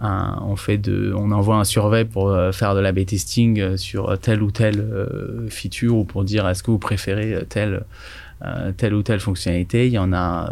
[0.00, 4.18] on fait de, on envoie un survey pour euh, faire de l'A/B testing euh, sur
[4.18, 7.82] telle ou telle euh, feature ou pour dire est-ce que vous préférez telle
[8.78, 9.86] telle ou telle fonctionnalité.
[9.86, 10.50] Il y en a,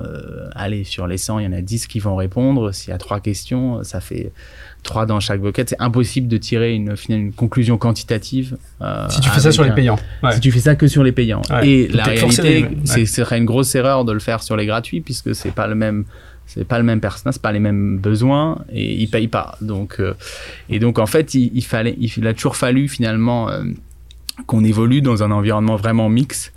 [0.55, 2.71] allez, sur les 100, il y en a 10 qui vont répondre.
[2.71, 4.31] S'il y a trois questions, ça fait
[4.83, 5.71] 3 dans chaque bucket.
[5.71, 8.59] C'est impossible de tirer une, une conclusion quantitative.
[9.09, 9.99] si tu fais ça sur les payants.
[10.33, 11.41] Si tu fais ça que sur les payants.
[11.63, 15.35] Et la réalité, ce serait une grosse erreur de le faire sur les gratuits puisque
[15.35, 16.05] c'est pas le même
[16.49, 19.57] c'est pas le même personnage, c'est pas les mêmes besoins et il paye pas.
[19.61, 20.15] Donc euh,
[20.71, 23.65] et donc en fait, il, fallait, il, a toujours fallu finalement euh,
[24.47, 26.53] qu'on évolue dans un environnement vraiment mix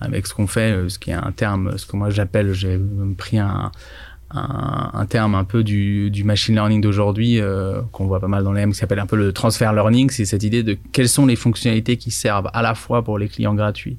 [0.00, 2.80] avec ce qu'on fait, euh, ce qui est un terme, ce que moi j'appelle, j'ai
[3.18, 3.72] pris un,
[4.30, 7.38] un, terme un peu du, du machine learning d'aujourd'hui
[7.92, 10.24] qu'on voit pas mal dans les M qui s'appelle un peu le transfer learning, c'est
[10.24, 13.54] cette idée de quelles sont les fonctionnalités qui servent à la fois pour les clients
[13.54, 13.98] gratuits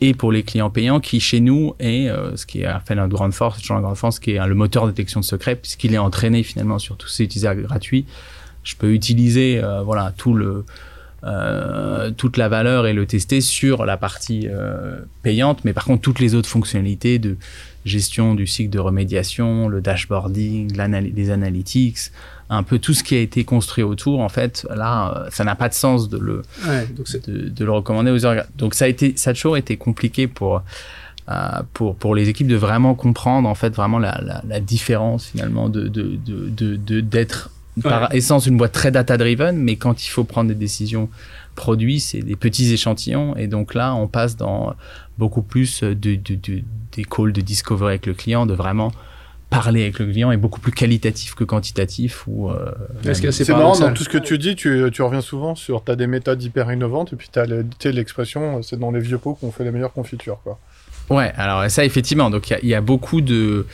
[0.00, 3.12] et pour les clients payants qui chez nous est euh, ce qui a fait notre
[3.14, 5.94] grande force, toujours la grande force, qui est le moteur de détection de secret puisqu'il
[5.94, 8.06] est entraîné finalement sur tous ces utilisateurs gratuits.
[8.62, 10.64] Je peux utiliser euh, voilà tout le
[11.24, 16.02] euh, toute la valeur et le tester sur la partie euh, payante, mais par contre
[16.02, 17.36] toutes les autres fonctionnalités de
[17.84, 20.72] gestion du cycle de remédiation, le dashboarding,
[21.14, 22.12] les analytics,
[22.50, 25.54] un peu tout ce qui a été construit autour, en fait, là, euh, ça n'a
[25.54, 26.42] pas de sens de le,
[27.26, 28.46] de, le recommander aux organes.
[28.56, 30.62] Donc ça a été, ça a toujours été compliqué pour,
[31.28, 31.32] euh,
[31.74, 35.88] pour, pour les équipes de vraiment comprendre, en fait, vraiment la, la, différence finalement de,
[35.88, 37.50] de, de, de d'être
[37.82, 41.08] par essence une boîte très data-driven, mais quand il faut prendre des décisions
[41.54, 43.36] produits, c'est des petits échantillons.
[43.36, 44.74] Et donc là, on passe dans
[45.18, 46.62] beaucoup plus de, de, de,
[46.92, 48.92] des calls de discovery avec le client, de vraiment
[49.50, 52.26] parler avec le client est beaucoup plus qualitatif que quantitatif.
[52.26, 52.70] Ou, euh,
[53.02, 55.96] c'est marrant, dans tout ce que tu dis, tu, tu reviens souvent sur, tu as
[55.96, 59.50] des méthodes hyper innovantes, et puis tu as l'expression, c'est dans les vieux pots qu'on
[59.50, 60.40] fait les meilleures confitures.
[60.44, 60.58] Quoi.
[61.10, 63.66] Ouais, alors ça effectivement, donc il y, a beaucoup de,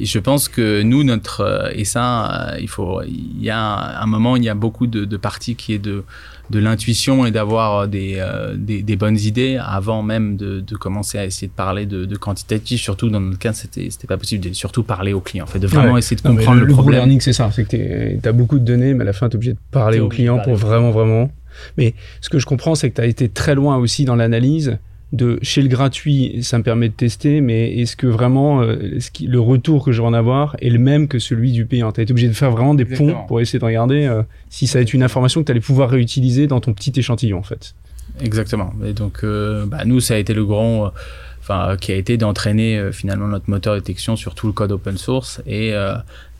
[0.00, 4.06] je pense que nous notre euh, et ça, euh, il faut, il y a un
[4.06, 6.04] moment, il y a beaucoup de, de parties qui est de
[6.50, 11.16] de l'intuition et d'avoir des, euh, des, des, bonnes idées avant même de, de, commencer
[11.16, 12.80] à essayer de parler de, de quantitatif.
[12.80, 15.60] Surtout dans notre cas, c'était c'était pas possible de surtout parler aux clients, en fait,
[15.60, 17.02] de vraiment essayer de comprendre le, le, problème.
[17.02, 19.34] learning, c'est ça, c'est que tu as beaucoup de données, mais à la fin, tu
[19.34, 21.30] es obligé de parler aux clients pour vraiment, vraiment.
[21.76, 24.78] Mais ce que je comprends, c'est que tu as été très loin aussi dans l'analyse
[25.12, 29.40] de chez le gratuit, ça me permet de tester, mais est-ce que vraiment euh, le
[29.40, 31.90] retour que je vais en avoir est le même que celui du payant?
[31.90, 34.66] Tu as été obligé de faire vraiment des ponts pour essayer de regarder euh, si
[34.66, 37.42] ça va être une information que tu allais pouvoir réutiliser dans ton petit échantillon en
[37.42, 37.74] fait.
[38.20, 38.72] Exactement.
[38.84, 40.92] Et donc, euh, bah, nous, ça a été le grand,
[41.40, 44.96] enfin, qui a été d'entraîner finalement notre moteur de détection sur tout le code open
[44.96, 45.72] source et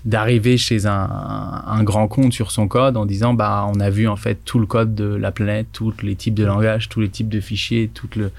[0.04, 4.16] d'arriver chez un, grand compte sur son code en disant bah on a vu en
[4.16, 7.28] fait tout le code de la planète, tous les types de langage, tous les types
[7.28, 8.30] de fichiers, tout le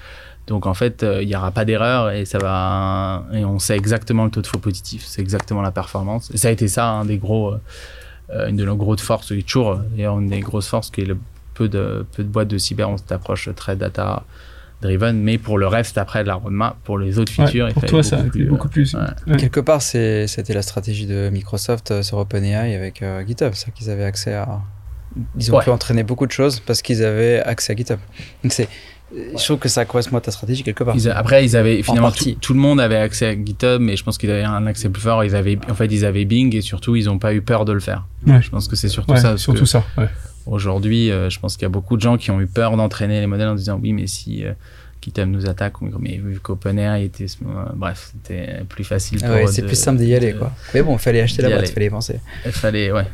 [0.48, 3.76] donc en fait euh, il n'y aura pas d'erreur et ça va et on sait
[3.76, 6.30] exactement le taux de faux positif, c'est exactement la performance.
[6.32, 7.54] Et ça a été ça un des gros
[8.30, 11.16] euh, une de nos grosses forces, toujours d'ailleurs une des grosses forces qui est le
[11.54, 14.24] peu de peu de boîtes de cyber on s'approche très data
[14.82, 18.02] driven, mais pour le reste après de la roadmap, pour les autres features, pour toi
[18.02, 18.94] ça plus, beaucoup plus.
[19.38, 23.90] Quelque part, c'était la stratégie de Microsoft euh, sur OpenAI avec euh, GitHub, ça qu'ils
[23.90, 24.60] avaient accès à.
[25.38, 27.98] Ils ont pu entraîner beaucoup de choses parce qu'ils avaient accès à GitHub.
[28.42, 28.68] Donc c'est
[29.14, 30.96] je trouve que ça correspond à ta stratégie quelque part.
[31.14, 34.30] après, ils avaient finalement tout, le monde avait accès à GitHub, mais je pense qu'ils
[34.30, 35.22] avaient un accès plus fort.
[35.24, 37.72] Ils avaient, en fait, ils avaient Bing et surtout, ils n'ont pas eu peur de
[37.72, 38.06] le faire.
[38.26, 39.36] Je pense que c'est surtout ça.
[39.36, 39.84] Surtout ça.
[40.46, 43.20] Aujourd'hui, euh, je pense qu'il y a beaucoup de gens qui ont eu peur d'entraîner
[43.20, 44.44] les modèles en disant oui, mais si
[45.00, 47.26] GitHub nous attaque, mais vu qu'OpenAI était,
[47.74, 49.20] bref, c'était plus facile.
[49.24, 50.52] Ah ouais, c'est plus simple d'y aller, quoi.
[50.74, 52.20] Mais bon, il fallait acheter la boîte, il fallait y penser.
[52.44, 53.06] Il fallait, ouais.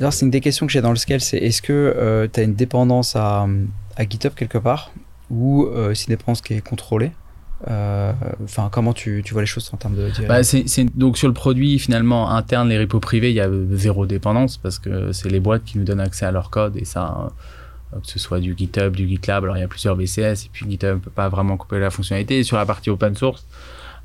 [0.00, 2.42] Alors, c'est une des questions que j'ai dans le scale, c'est est-ce que tu as
[2.42, 3.46] une dépendance à,
[3.96, 4.92] à, GitHub quelque part,
[5.30, 7.12] ou c'est une dépendance qui est contrôlée?
[7.12, 7.19] euh,
[7.66, 10.10] enfin, comment tu, tu, vois les choses en termes de.
[10.26, 10.40] Bah,
[10.94, 14.78] donc sur le produit finalement interne, les repos privés, il y a zéro dépendance parce
[14.78, 17.30] que c'est les boîtes qui nous donnent accès à leur code et ça,
[17.92, 19.44] euh, que ce soit du GitHub, du GitLab.
[19.44, 22.38] Alors il y a plusieurs VCS et puis GitHub peut pas vraiment couper la fonctionnalité.
[22.38, 23.46] Et sur la partie open source,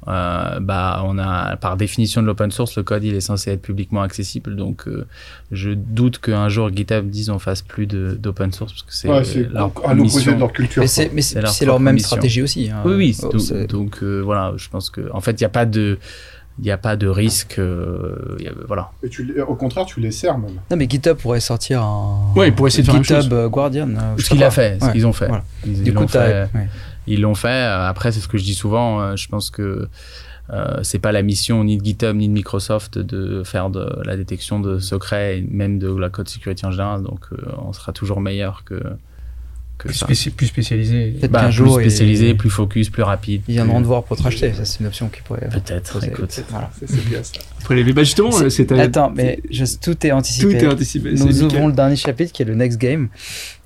[0.07, 3.61] euh, bah, on a, par définition de l'open source, le code il est censé être
[3.61, 4.55] publiquement accessible.
[4.55, 5.07] Donc, euh,
[5.51, 9.47] je doute qu'un jour GitHub dise on fasse plus d'open source parce que c'est ouais,
[9.83, 10.81] à l'opposé de leur culture.
[10.81, 12.69] Mais c'est leur, même stratégie aussi.
[12.69, 12.81] Hein.
[12.85, 13.17] Oui, oui.
[13.23, 15.97] Oh, donc, euh, voilà, je pense que en fait, il n'y a pas de
[16.59, 17.59] il n'y a pas de risque.
[18.67, 18.91] voilà.
[19.03, 20.51] Et tu, au contraire, tu les sers même.
[20.71, 22.31] Non, mais GitHub pourrait sortir un.
[22.35, 23.89] Ouais, il pourrait essayer de faire GitHub Guardian.
[24.17, 25.29] ce qu'il a fait, ce qu'ils ont fait.
[25.65, 26.47] Ils, du coup, fait
[27.07, 27.63] ils l'ont fait.
[27.63, 29.01] Après, c'est ce que je dis souvent.
[29.01, 29.87] Euh, je pense que
[30.51, 34.15] euh, c'est pas la mission ni de GitHub ni de Microsoft de faire de la
[34.15, 37.03] détection de secrets et même de la code sécurité en général.
[37.03, 38.75] Donc, euh, on sera toujours meilleur que.
[39.77, 40.05] que plus, ça.
[40.05, 41.15] plus spécialisé.
[41.29, 43.41] Bah, plus spécialisé, plus focus, plus rapide.
[43.47, 44.53] Il y a un devoir pour te racheter.
[44.53, 45.49] Ça, c'est une option qui pourrait.
[45.49, 46.03] Peut-être.
[46.03, 46.43] Écoute.
[46.49, 46.69] Voilà.
[46.85, 47.39] C'est bien ça.
[47.59, 48.71] Après, les, bah justement, c'est.
[48.71, 49.41] Attends, mais
[49.81, 50.57] tout est anticipé.
[50.57, 51.11] Tout est anticipé.
[51.13, 53.09] Nous ouvrons le dernier chapitre qui est le next game.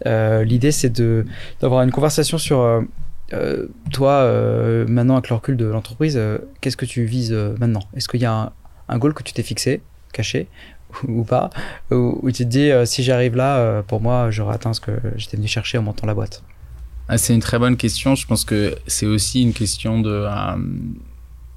[0.05, 1.25] L'idée, c'est de
[1.59, 2.83] d'avoir une conversation sur
[3.33, 7.83] euh, toi, euh, maintenant, avec le recul de l'entreprise, euh, qu'est-ce que tu vises maintenant?
[7.95, 8.53] Est-ce qu'il y a
[8.87, 9.81] un, goal que tu t'es fixé,
[10.13, 10.47] caché,
[11.07, 11.49] ou pas?
[11.91, 15.47] Ou tu te dis, si j'arrive là, pour moi, j'aurai atteint ce que j'étais venu
[15.47, 16.43] chercher en montant la boîte?
[17.07, 18.15] Ah, C'est une très bonne question.
[18.15, 20.27] Je pense que c'est aussi une question de.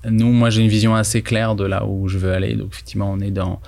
[0.09, 2.55] nous, moi, j'ai une vision assez claire de là où je veux aller.
[2.55, 3.61] Donc, effectivement, on est dans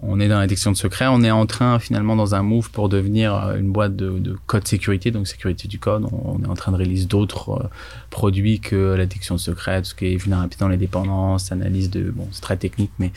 [0.00, 2.70] on est dans la détection de secrets, on est en train finalement dans un move
[2.70, 6.06] pour devenir euh, une boîte de, code sécurité, donc sécurité du code.
[6.12, 7.68] On, est en train de réaliser d'autres euh,
[8.08, 11.90] produits que la détection de secrets, tout ce qui est vulnérabilité dans les dépendances, analyse
[11.90, 13.12] de, bon, c'est très technique, mais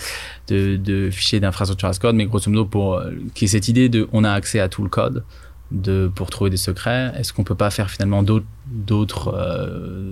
[0.47, 2.15] de, fichiers d'infrastructure as code.
[2.15, 4.84] Mais grosso modo, pour euh, qui est cette idée de, on a accès à tout
[4.84, 5.23] le code
[5.71, 7.11] de pour trouver des secrets.
[7.17, 9.32] Est-ce qu'on peut pas faire finalement d'autres d'autres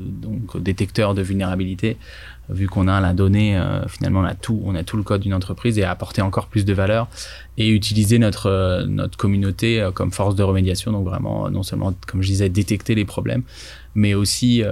[0.05, 1.97] donc détecteurs de vulnérabilité
[2.49, 5.21] vu qu'on a la donnée, euh, finalement, on a tout, on a tout le code
[5.21, 7.07] d'une entreprise et apporter encore plus de valeur
[7.57, 10.91] et utiliser notre euh, notre communauté euh, comme force de remédiation.
[10.91, 13.43] Donc vraiment, non seulement, comme je disais, détecter les problèmes,
[13.95, 14.63] mais aussi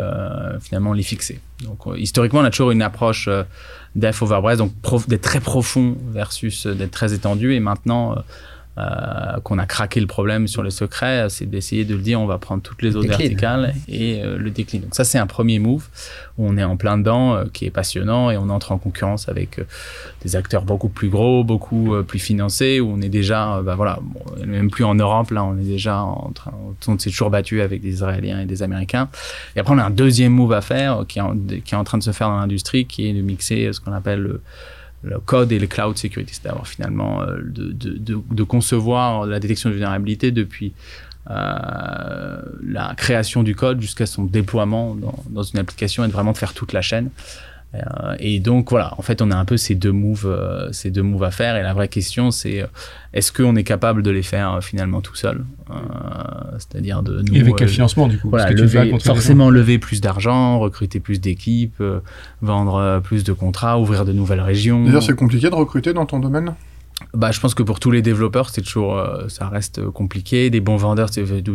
[0.61, 1.39] finalement les fixer.
[1.63, 3.29] Donc historiquement, on a toujours une approche
[3.95, 4.73] def over breadth, donc
[5.07, 7.53] d'être très profond versus d'être très étendu.
[7.53, 8.15] Et maintenant,
[8.81, 12.25] euh, qu'on a craqué le problème sur les secrets, c'est d'essayer de le dire, on
[12.25, 14.79] va prendre toutes les autres verticales et euh, le déclin.
[14.79, 15.87] Donc ça, c'est un premier move
[16.37, 19.29] où on est en plein dedans, euh, qui est passionnant et on entre en concurrence
[19.29, 19.59] avec
[20.23, 23.99] des acteurs beaucoup plus gros, beaucoup plus financés, où on est déjà, bah voilà,
[24.45, 26.53] même plus en Europe, là, on est déjà en train,
[26.87, 29.09] on s'est toujours battu avec des Israéliens et des Américains.
[29.55, 31.97] Et après, on a un deuxième move à faire qui est qui est en train
[31.97, 34.41] de se faire dans l'industrie, qui est de mixer ce qu'on appelle le
[35.03, 39.39] le code et le cloud security, c'est d'avoir finalement euh, de, de, de, concevoir la
[39.39, 40.73] détection de vulnérabilité depuis
[41.29, 46.31] euh, la création du code jusqu'à son déploiement dans, dans, une application et de vraiment
[46.31, 47.09] de faire toute la chaîne.
[47.73, 50.91] Euh, et donc voilà, en fait, on a un peu ces deux moves, euh, ces
[50.91, 51.55] deux moves à faire.
[51.55, 52.67] Et la vraie question, c'est euh,
[53.13, 55.45] est-ce qu'on est capable de les faire finalement tout seul
[56.57, 57.33] C'est-à-dire de nous.
[57.33, 58.49] Et avec quel financement du coup voilà,
[58.99, 61.81] Forcément lever plus d'argent, recruter plus d'équipes,
[62.41, 64.85] vendre plus de contrats, ouvrir de nouvelles régions.
[64.85, 66.53] D'ailleurs, c'est compliqué de recruter dans ton domaine?
[67.13, 70.49] Bah, je pense que pour tous les développeurs, c'est toujours, euh, ça reste compliqué.
[70.49, 71.09] Des bons vendeurs,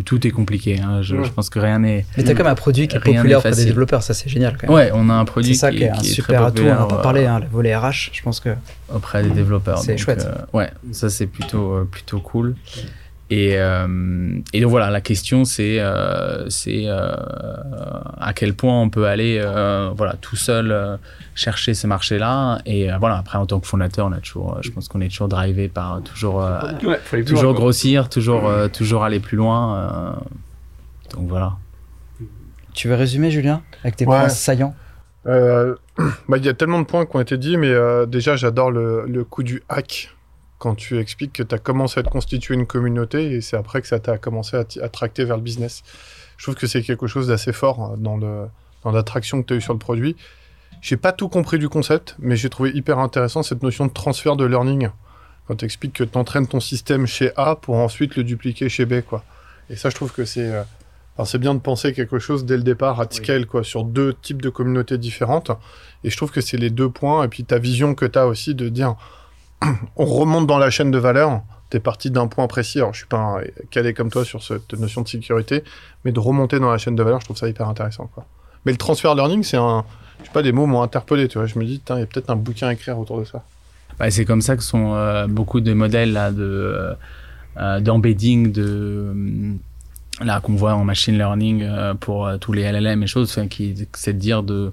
[0.04, 0.80] tout est compliqué.
[0.80, 1.02] Hein.
[1.02, 2.04] Je, je, pense que rien n'est.
[2.16, 4.56] Mais t'as comme un produit qui est populaire auprès des développeurs, ça c'est génial.
[4.58, 4.76] Quand même.
[4.76, 6.62] Ouais, on a un produit ça qui, est, un super atout.
[6.64, 8.50] On en a pas parlé, hein, le volet RH, je pense que.
[8.94, 9.78] Auprès des développeurs.
[9.78, 10.28] C'est chouette.
[10.30, 12.54] Euh, ouais, ça c'est plutôt euh, plutôt cool.
[13.28, 17.10] Et, euh, et, donc voilà, la question c'est euh, c'est euh,
[18.20, 20.96] à quel point on peut aller euh, voilà tout seul euh,
[21.34, 22.60] chercher ce marché-là.
[22.66, 25.08] Et euh, voilà, après en tant que fondateur, on a toujours, je pense qu'on est
[25.08, 30.16] toujours drivé par toujours ouais, toujours grossir, toujours toujours aller plus loin.
[31.12, 31.54] donc voilà.
[32.74, 34.74] Tu veux résumer, Julien, avec tes points saillants?
[36.28, 37.72] Bah, il y a tellement de points qui ont été dit, mais
[38.06, 40.14] déjà j'adore le, le coup du hack
[40.58, 43.82] quand tu expliques que tu as commencé à te constituer une communauté et c'est après
[43.82, 45.82] que ça t'a commencé à, tracter vers le business.
[46.36, 48.46] Je trouve que c'est quelque chose d'assez fort hein, dans, le,
[48.82, 50.16] dans l'attraction que tu as eu sur le produit.
[50.80, 54.36] J'ai pas tout compris du concept, mais j'ai trouvé hyper intéressant cette notion de transfert
[54.36, 54.88] de learning.
[55.46, 58.84] Quand tu expliques que tu entraînes ton système chez A pour ensuite le dupliquer chez
[58.84, 59.00] B.
[59.00, 59.24] Quoi.
[59.70, 60.62] Et ça, je trouve que c'est, euh,
[61.24, 64.42] c'est bien de penser quelque chose dès le départ à scale, quoi, sur deux types
[64.42, 65.50] de communautés différentes.
[66.04, 67.24] Et je trouve que c'est les deux points.
[67.24, 68.96] Et puis ta vision que tu as aussi de dire
[69.96, 71.42] on remonte dans la chaîne de valeur.
[71.70, 72.78] t'es parti d'un point précis.
[72.78, 73.40] Alors, je suis pas un-
[73.70, 75.64] calé comme toi sur cette notion de sécurité,
[76.04, 78.08] mais de remonter dans la chaîne de valeur, je trouve ça hyper intéressant.
[78.64, 79.84] Mais le transfer learning, c'est un.
[80.20, 81.46] Je sais pas, des mots m'ont interpellé, tu vois.
[81.46, 83.44] Je me dis, il y a peut-être un bouquin à écrire autour de ça.
[83.98, 86.94] Bah, c'est comme ça que sont euh, beaucoup de modèles là, de, euh,
[87.58, 89.14] euh, d'embedding de
[90.22, 91.68] là qu'on voit en machine learning
[92.00, 94.72] pour tous les LLM et choses, qui c'est de dire de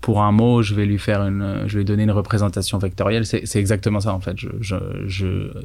[0.00, 3.26] pour un mot, je vais lui faire une, je vais donner une représentation vectorielle.
[3.26, 4.36] C'est, exactement ça en fait.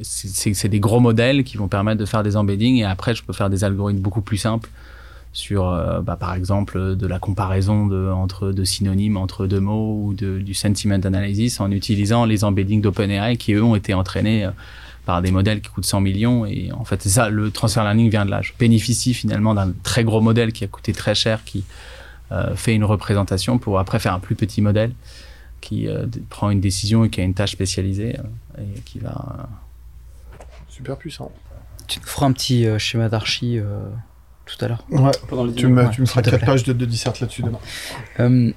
[0.02, 3.32] C'est, des gros modèles qui vont permettre de faire des embeddings et après je peux
[3.32, 4.70] faire des algorithmes beaucoup plus simples
[5.32, 10.00] sur, euh, bah, par exemple, de la comparaison de, entre de synonymes entre deux mots
[10.04, 14.50] ou du sentiment analysis en utilisant les embeddings d'OpenAI qui eux ont été entraînés euh,
[15.06, 18.08] par des modèles qui coûtent 100 millions et en fait c'est ça le transfer learning
[18.08, 21.44] vient de là je bénéficie finalement d'un très gros modèle qui a coûté très cher
[21.44, 21.64] qui
[22.56, 24.92] fait une représentation pour après faire un plus petit modèle
[25.60, 28.18] qui euh, prend une décision et qui a une tâche spécialisée
[28.58, 29.48] euh, et qui va
[30.68, 31.30] Super puissant.
[31.86, 33.78] Tu nous feras un petit euh, schéma d'archi euh,
[34.46, 34.84] tout à l'heure.
[34.90, 35.10] Ouais.
[35.28, 36.46] Pendant le Tu me, Ouais, tu me feras s'il te 4 plaît.
[36.46, 38.52] pages de, de dissert là-dessus demain.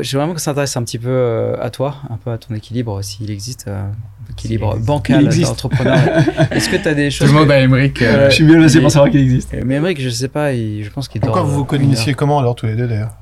[0.00, 2.54] J'ai vraiment que ça s'intéresse un petit peu euh, à toi, un peu à ton
[2.54, 3.84] équilibre, s'il existe, euh,
[4.30, 5.48] équilibre Il bancal existe.
[5.50, 5.98] d'entrepreneur.
[6.50, 8.56] Est-ce que tu as des tout choses le monde à Emmerich euh, Je suis bien
[8.58, 9.54] placé mais- pour savoir qu'il existe.
[9.54, 11.30] Euh, Mais Emmerich, je sais pas, il- je pense qu'il dort.
[11.32, 13.12] Pourquoi vous vous connaissiez comment alors tous les deux d'ailleurs.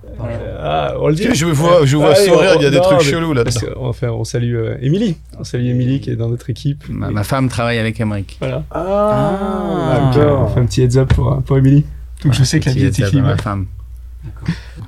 [0.63, 1.27] Ah, on le dit.
[1.35, 3.33] Je vois, je vois Ah, sourire, on- il y a des non, trucs mais- chelous
[3.35, 3.45] là-dedans.
[3.61, 5.17] Parce que, Enfin, on salue euh, Émilie.
[5.39, 6.85] On salue Émilie qui est dans notre équipe.
[6.89, 8.63] ma, Et- ma femme travaille avec Emmerich Voilà.
[8.71, 11.85] Ah, On fait un petit heads up pour, pour Émilie.
[12.25, 13.21] Donc je sais que la vie est équilibrée.
[13.33, 13.67] ma femme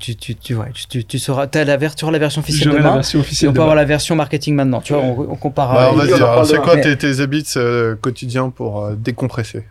[0.00, 2.40] Tu, tu, tu, ouais, tu, tu, tu sauras, t'as la, ver- tu auras la version
[2.40, 2.94] officielle J'aurai la demain.
[2.96, 3.64] version Et officielle on peut demain.
[3.64, 4.80] avoir la version marketing maintenant.
[4.80, 5.14] Tu vois, on.
[5.54, 6.64] Bah, vas-y, on en alors, parle c'est demain.
[6.64, 9.64] quoi tes, tes habits euh, quotidiens pour euh, décompresser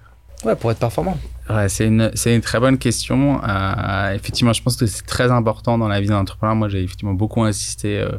[0.43, 1.18] Ouais, pour être performant.
[1.49, 3.41] Ouais, c'est une, c'est une très bonne question.
[3.43, 6.55] Euh, effectivement, je pense que c'est très important dans la vie d'un entrepreneur.
[6.55, 8.09] Moi, j'ai effectivement beaucoup insisté euh,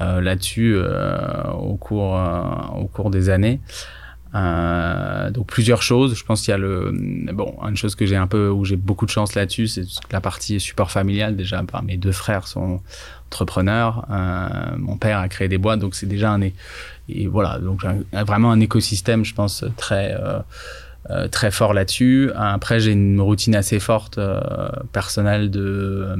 [0.00, 2.40] euh, là-dessus euh, au, cours, euh,
[2.80, 3.60] au cours des années.
[4.34, 6.14] Euh, donc plusieurs choses.
[6.14, 6.92] Je pense qu'il y a le
[7.32, 10.20] bon une chose que j'ai un peu où j'ai beaucoup de chance là-dessus, c'est la
[10.20, 11.34] partie support familial.
[11.34, 12.80] Déjà, bah, mes deux frères sont
[13.28, 14.06] entrepreneurs.
[14.10, 18.24] Euh, mon père a créé des boîtes, donc c'est déjà un et voilà donc un-
[18.24, 20.14] vraiment un écosystème, je pense très
[21.10, 22.30] euh, très fort là-dessus.
[22.36, 24.20] Après, j'ai une routine assez forte
[24.92, 26.14] personnelle de,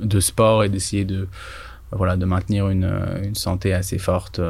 [0.00, 1.28] de sport et d'essayer de
[1.90, 2.90] voilà de maintenir une,
[3.22, 4.40] une santé assez forte,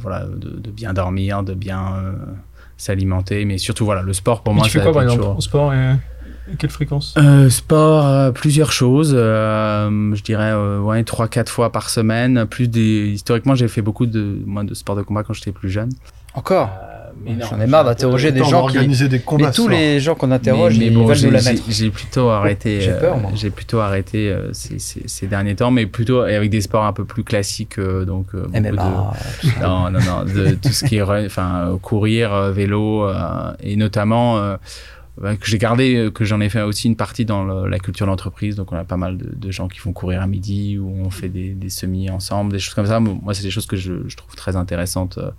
[0.00, 2.14] voilà de, bien dormir, de bien
[2.78, 4.66] s'alimenter, mais surtout voilà le sport pour Mais moi.
[4.66, 5.92] tu fais quoi par exemple toujours- au sport et,
[6.52, 7.14] et quelle fréquence?
[7.18, 9.12] Euh, sport, euh, plusieurs choses.
[9.14, 12.46] euh, je dirais euh, ouais, 3-4 fois par semaine.
[12.46, 13.08] Plus des...
[13.10, 15.90] Historiquement, j'ai fait beaucoup de, moi, de sport de combat quand j'étais plus jeune.
[16.34, 16.70] Encore?
[17.26, 18.76] J'en ai marre d'interroger des gens va qui.
[18.78, 21.26] organiser des combats Mais tous les gens qu'on interroge, mais, mais ils bon, veulent j'ai-
[21.26, 21.62] nous la mettre.
[21.68, 22.80] J'ai plutôt arrêté.
[22.80, 23.30] J'ai euh, peur, moi.
[23.34, 26.92] J'ai plutôt arrêté euh, ces, ces, ces derniers temps, mais plutôt avec des sports un
[26.92, 28.70] peu plus classiques, euh, donc euh, MMA.
[28.70, 33.04] de- non, non, non, de tout ce qui est run- enfin euh, courir, euh, vélo
[33.08, 34.56] euh, et notamment euh,
[35.20, 37.78] bah, que j'ai gardé, euh, que j'en ai fait aussi une partie dans le- la
[37.80, 38.54] culture d'entreprise.
[38.56, 41.10] Donc on a pas mal de, de gens qui font courir à midi ou on
[41.10, 43.00] fait des, des semis ensemble, des choses comme ça.
[43.00, 45.30] Moi, c'est des choses que je, je trouve très intéressantes euh,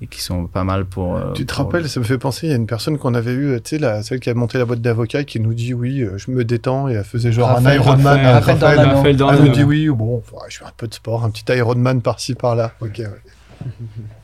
[0.00, 1.16] et qui sont pas mal pour.
[1.16, 3.14] euh, Tu te pour- rappelles, ça me fait penser, il y a une personne qu'on
[3.14, 5.74] avait eue, tu sais, la- celle qui a monté la boîte d'avocats qui nous dit
[5.74, 7.96] oui, euh, je me détends et elle faisait genre Raphaël, un Ironman.
[8.06, 8.96] Raphaël, euh, Raphaël Raphaël, Dornano.
[8.96, 12.00] Raphaël elle nous dit oui, bon, je fais un peu de sport, un petit Ironman
[12.00, 12.72] par-ci par-là.
[12.80, 13.66] Ok, ouais.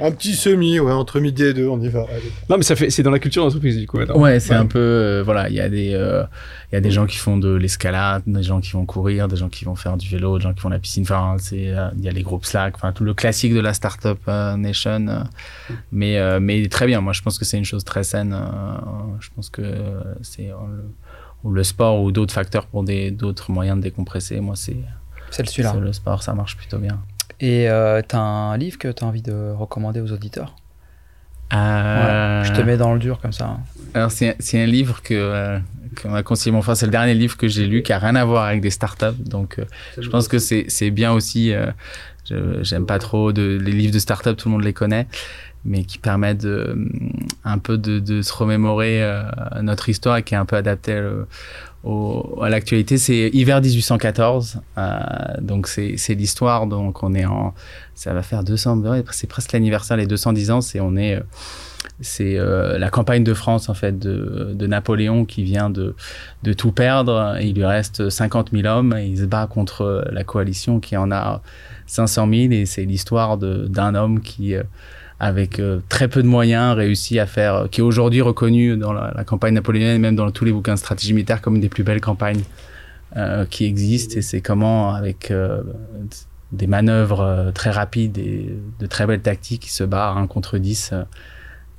[0.00, 2.00] Un petit semi, ouais, entre midi et deux, on y va.
[2.10, 2.32] allez.
[2.48, 3.98] Non, mais ça fait, c'est dans la culture d'entreprise du coup.
[3.98, 4.18] maintenant.
[4.18, 6.22] Ouais, c'est un peu euh, voilà, il y a des euh,
[6.70, 9.36] il y a des gens qui font de l'escalade, des gens qui vont courir, des
[9.36, 11.02] gens qui vont faire du vélo, des gens qui font la piscine.
[11.02, 13.74] Enfin, c'est euh, il y a les groupes Slack, enfin tout le classique de la
[13.74, 15.24] startup euh, nation.
[15.90, 17.00] mais euh, mais très bien.
[17.00, 18.32] Moi, je pense que c'est une chose très saine.
[18.32, 18.76] euh,
[19.20, 19.62] je pense que
[20.22, 20.84] c'est euh, le,
[21.44, 24.40] ou le sport ou d'autres facteurs pour des d'autres moyens de décompresser.
[24.40, 24.76] Moi, c'est
[25.30, 25.72] C'est celui-là.
[25.74, 27.00] c'est le sport, ça marche plutôt bien.
[27.42, 30.54] Et euh, t'as un livre que t'as envie de recommander aux auditeurs?
[31.52, 33.58] Euh, Ouais, Je te mets dans le dur comme ça.
[33.94, 35.58] Alors, c'est c'est un livre que, euh,
[35.96, 36.76] que m'a conseillé mon frère.
[36.76, 39.18] C'est le dernier livre que j'ai lu qui a rien à voir avec des startups.
[39.18, 39.64] Donc, euh,
[39.98, 41.52] je pense que c'est c'est bien aussi.
[41.52, 41.66] euh,
[42.30, 45.08] je- J'aime pas trop de, les livres de startups, tout le monde les connaît,
[45.64, 46.76] mais qui permettent de,
[47.44, 49.24] un peu de, de se remémorer euh,
[49.62, 51.24] notre histoire et qui est un peu adapté euh,
[51.84, 52.98] à l'actualité.
[52.98, 54.60] C'est Hiver 1814.
[54.78, 54.90] euh,
[55.40, 56.66] donc, c'est l'histoire.
[56.66, 57.54] Donc, on est en.
[57.94, 58.78] Ça va faire 200.
[58.78, 60.60] ouais, C'est presque l'anniversaire, les 210 ans.
[60.60, 61.16] C'est on est.
[61.16, 61.20] euh,
[62.00, 65.96] c'est euh, la campagne de France en fait de, Napoléon qui vient de,
[66.44, 67.36] de tout perdre.
[67.40, 71.42] Il lui reste 50 000 hommes il se bat contre la coalition qui en a
[71.86, 74.54] 500 000 et c'est l'histoire d'un homme qui,
[75.22, 79.12] avec euh, très peu de moyens, réussit à faire, qui est aujourd'hui reconnu dans la,
[79.16, 81.84] la campagne napoléonienne, même dans tous les bouquins de stratégie militaire, comme une des plus
[81.84, 82.42] belles campagnes
[83.16, 84.16] euh, qui existent.
[84.16, 85.62] Et c'est comment, avec euh,
[86.50, 90.58] des manœuvres euh, très rapides et de très belles tactiques, il se bat 1 contre
[90.58, 90.90] 10.
[90.92, 91.04] euh,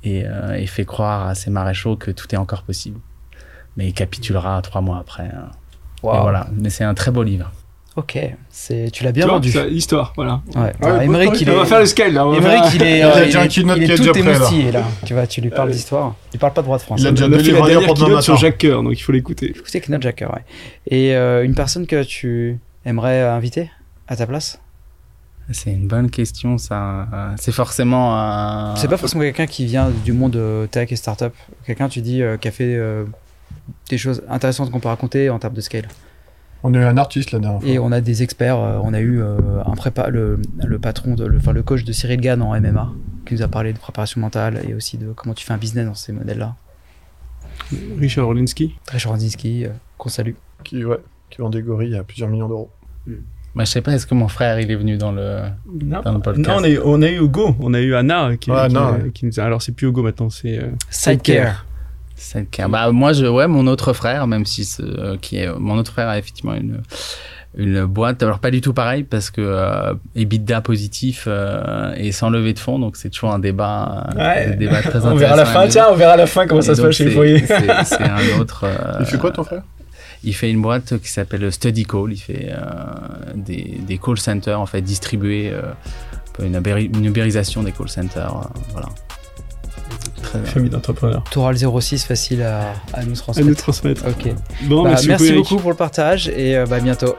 [0.06, 2.98] et, euh, et fait croire à ses maréchaux que tout est encore possible.
[3.76, 5.24] Mais il capitulera trois mois après.
[5.24, 5.50] hein.
[6.02, 6.46] Et voilà.
[6.60, 7.50] Mais c'est un très beau livre.
[7.96, 8.18] Ok,
[8.50, 9.52] c'est tu l'as bien Tu vois, vendu.
[9.52, 10.42] ça, Histoire, voilà.
[10.56, 10.62] Ouais.
[10.62, 11.24] Ouais, il On va
[11.62, 11.64] est.
[11.66, 12.26] faire le scale là.
[12.26, 13.94] on va faire- il est, Il a euh, déjà un il est- keynote il est
[13.94, 14.32] est tout là.
[14.34, 14.82] émoustillé là.
[15.06, 16.16] Tu vois, tu lui parles d'histoire.
[16.32, 17.00] Il parle pas droit de France.
[17.00, 18.36] Il a déjà fait la dernière keynote sur.
[18.36, 19.50] Jacques Coeur, donc il faut l'écouter.
[19.56, 20.42] Écoutez, Knut Jacker, ouais.
[20.88, 23.70] Et euh, une personne que tu aimerais euh, inviter
[24.08, 24.60] à ta place?
[25.52, 27.06] C'est une bonne question, ça.
[27.36, 28.74] C'est forcément un.
[28.74, 31.32] C'est pas forcément quelqu'un qui vient du monde euh, tech et startup.
[31.64, 33.04] Quelqu'un, tu dis, euh, qui a fait euh,
[33.88, 35.86] des choses intéressantes qu'on peut raconter en termes de scale.
[36.66, 37.68] On a eu un artiste la dernière fois.
[37.68, 38.58] Et on a des experts.
[38.58, 39.36] euh, on a eu euh,
[39.66, 42.90] un prépa le, le patron, de, le, enfin, le coach de Cyril Gann en MMA,
[43.26, 45.86] qui nous a parlé de préparation mentale et aussi de comment tu fais un business
[45.86, 46.54] dans ces modèles-là.
[47.98, 48.74] Richard Orlinski.
[48.86, 50.32] Très Choranzinski, euh, qu'on salue.
[50.64, 50.98] Qui, ouais,
[51.30, 52.70] qui vend des gorilles à plusieurs millions d'euros.
[53.54, 55.42] Bah, je sais pas, est-ce que mon frère il est venu dans le.
[55.84, 56.48] Non, Dans le podcast.
[56.48, 58.76] Non, on, a eu, on a eu Hugo, on a eu Anna qui, Ouais, qui-
[58.76, 59.10] ouais.
[59.12, 59.44] qui nous a.
[59.44, 60.58] Alors c'est plus Hugo maintenant, c'est.
[60.58, 61.64] euh, Sidecare.
[62.68, 65.92] Bah, moi, je, ouais, mon autre frère, même si ce- euh, qui est, mon autre
[65.92, 66.80] frère a effectivement une,
[67.56, 68.22] une boîte.
[68.22, 72.58] Alors, pas du tout pareil parce que euh, EBITDA positif euh, et sans levée de
[72.58, 74.52] fonds, donc c'est toujours un débat, euh, Ouais.
[74.52, 76.46] un débat très on verra à la intéressant fin, tiens, on verra à la fin
[76.46, 77.44] comment Et ça se passe chez foyer.
[77.46, 78.64] C'est un autre.
[78.64, 79.62] euh, Il fait quoi ton frère?
[80.26, 82.12] Il fait une boîte qui s'appelle Study Call.
[82.12, 82.56] Il fait euh,
[83.34, 85.60] des, des call centers, en fait, distribués, euh,
[86.42, 88.34] une, ubéri- une ubérisation des call centers.
[88.34, 88.88] euh, voilà.
[90.44, 91.22] Famille d'entrepreneurs.
[91.30, 93.48] Toral 06, facile à, à nous À transmettre.
[93.48, 94.04] nous transmettre.
[94.08, 94.32] Ok.
[94.62, 97.14] Bon, Bah, merci, merci beaucoup pour le partage et euh, bah, à bientôt.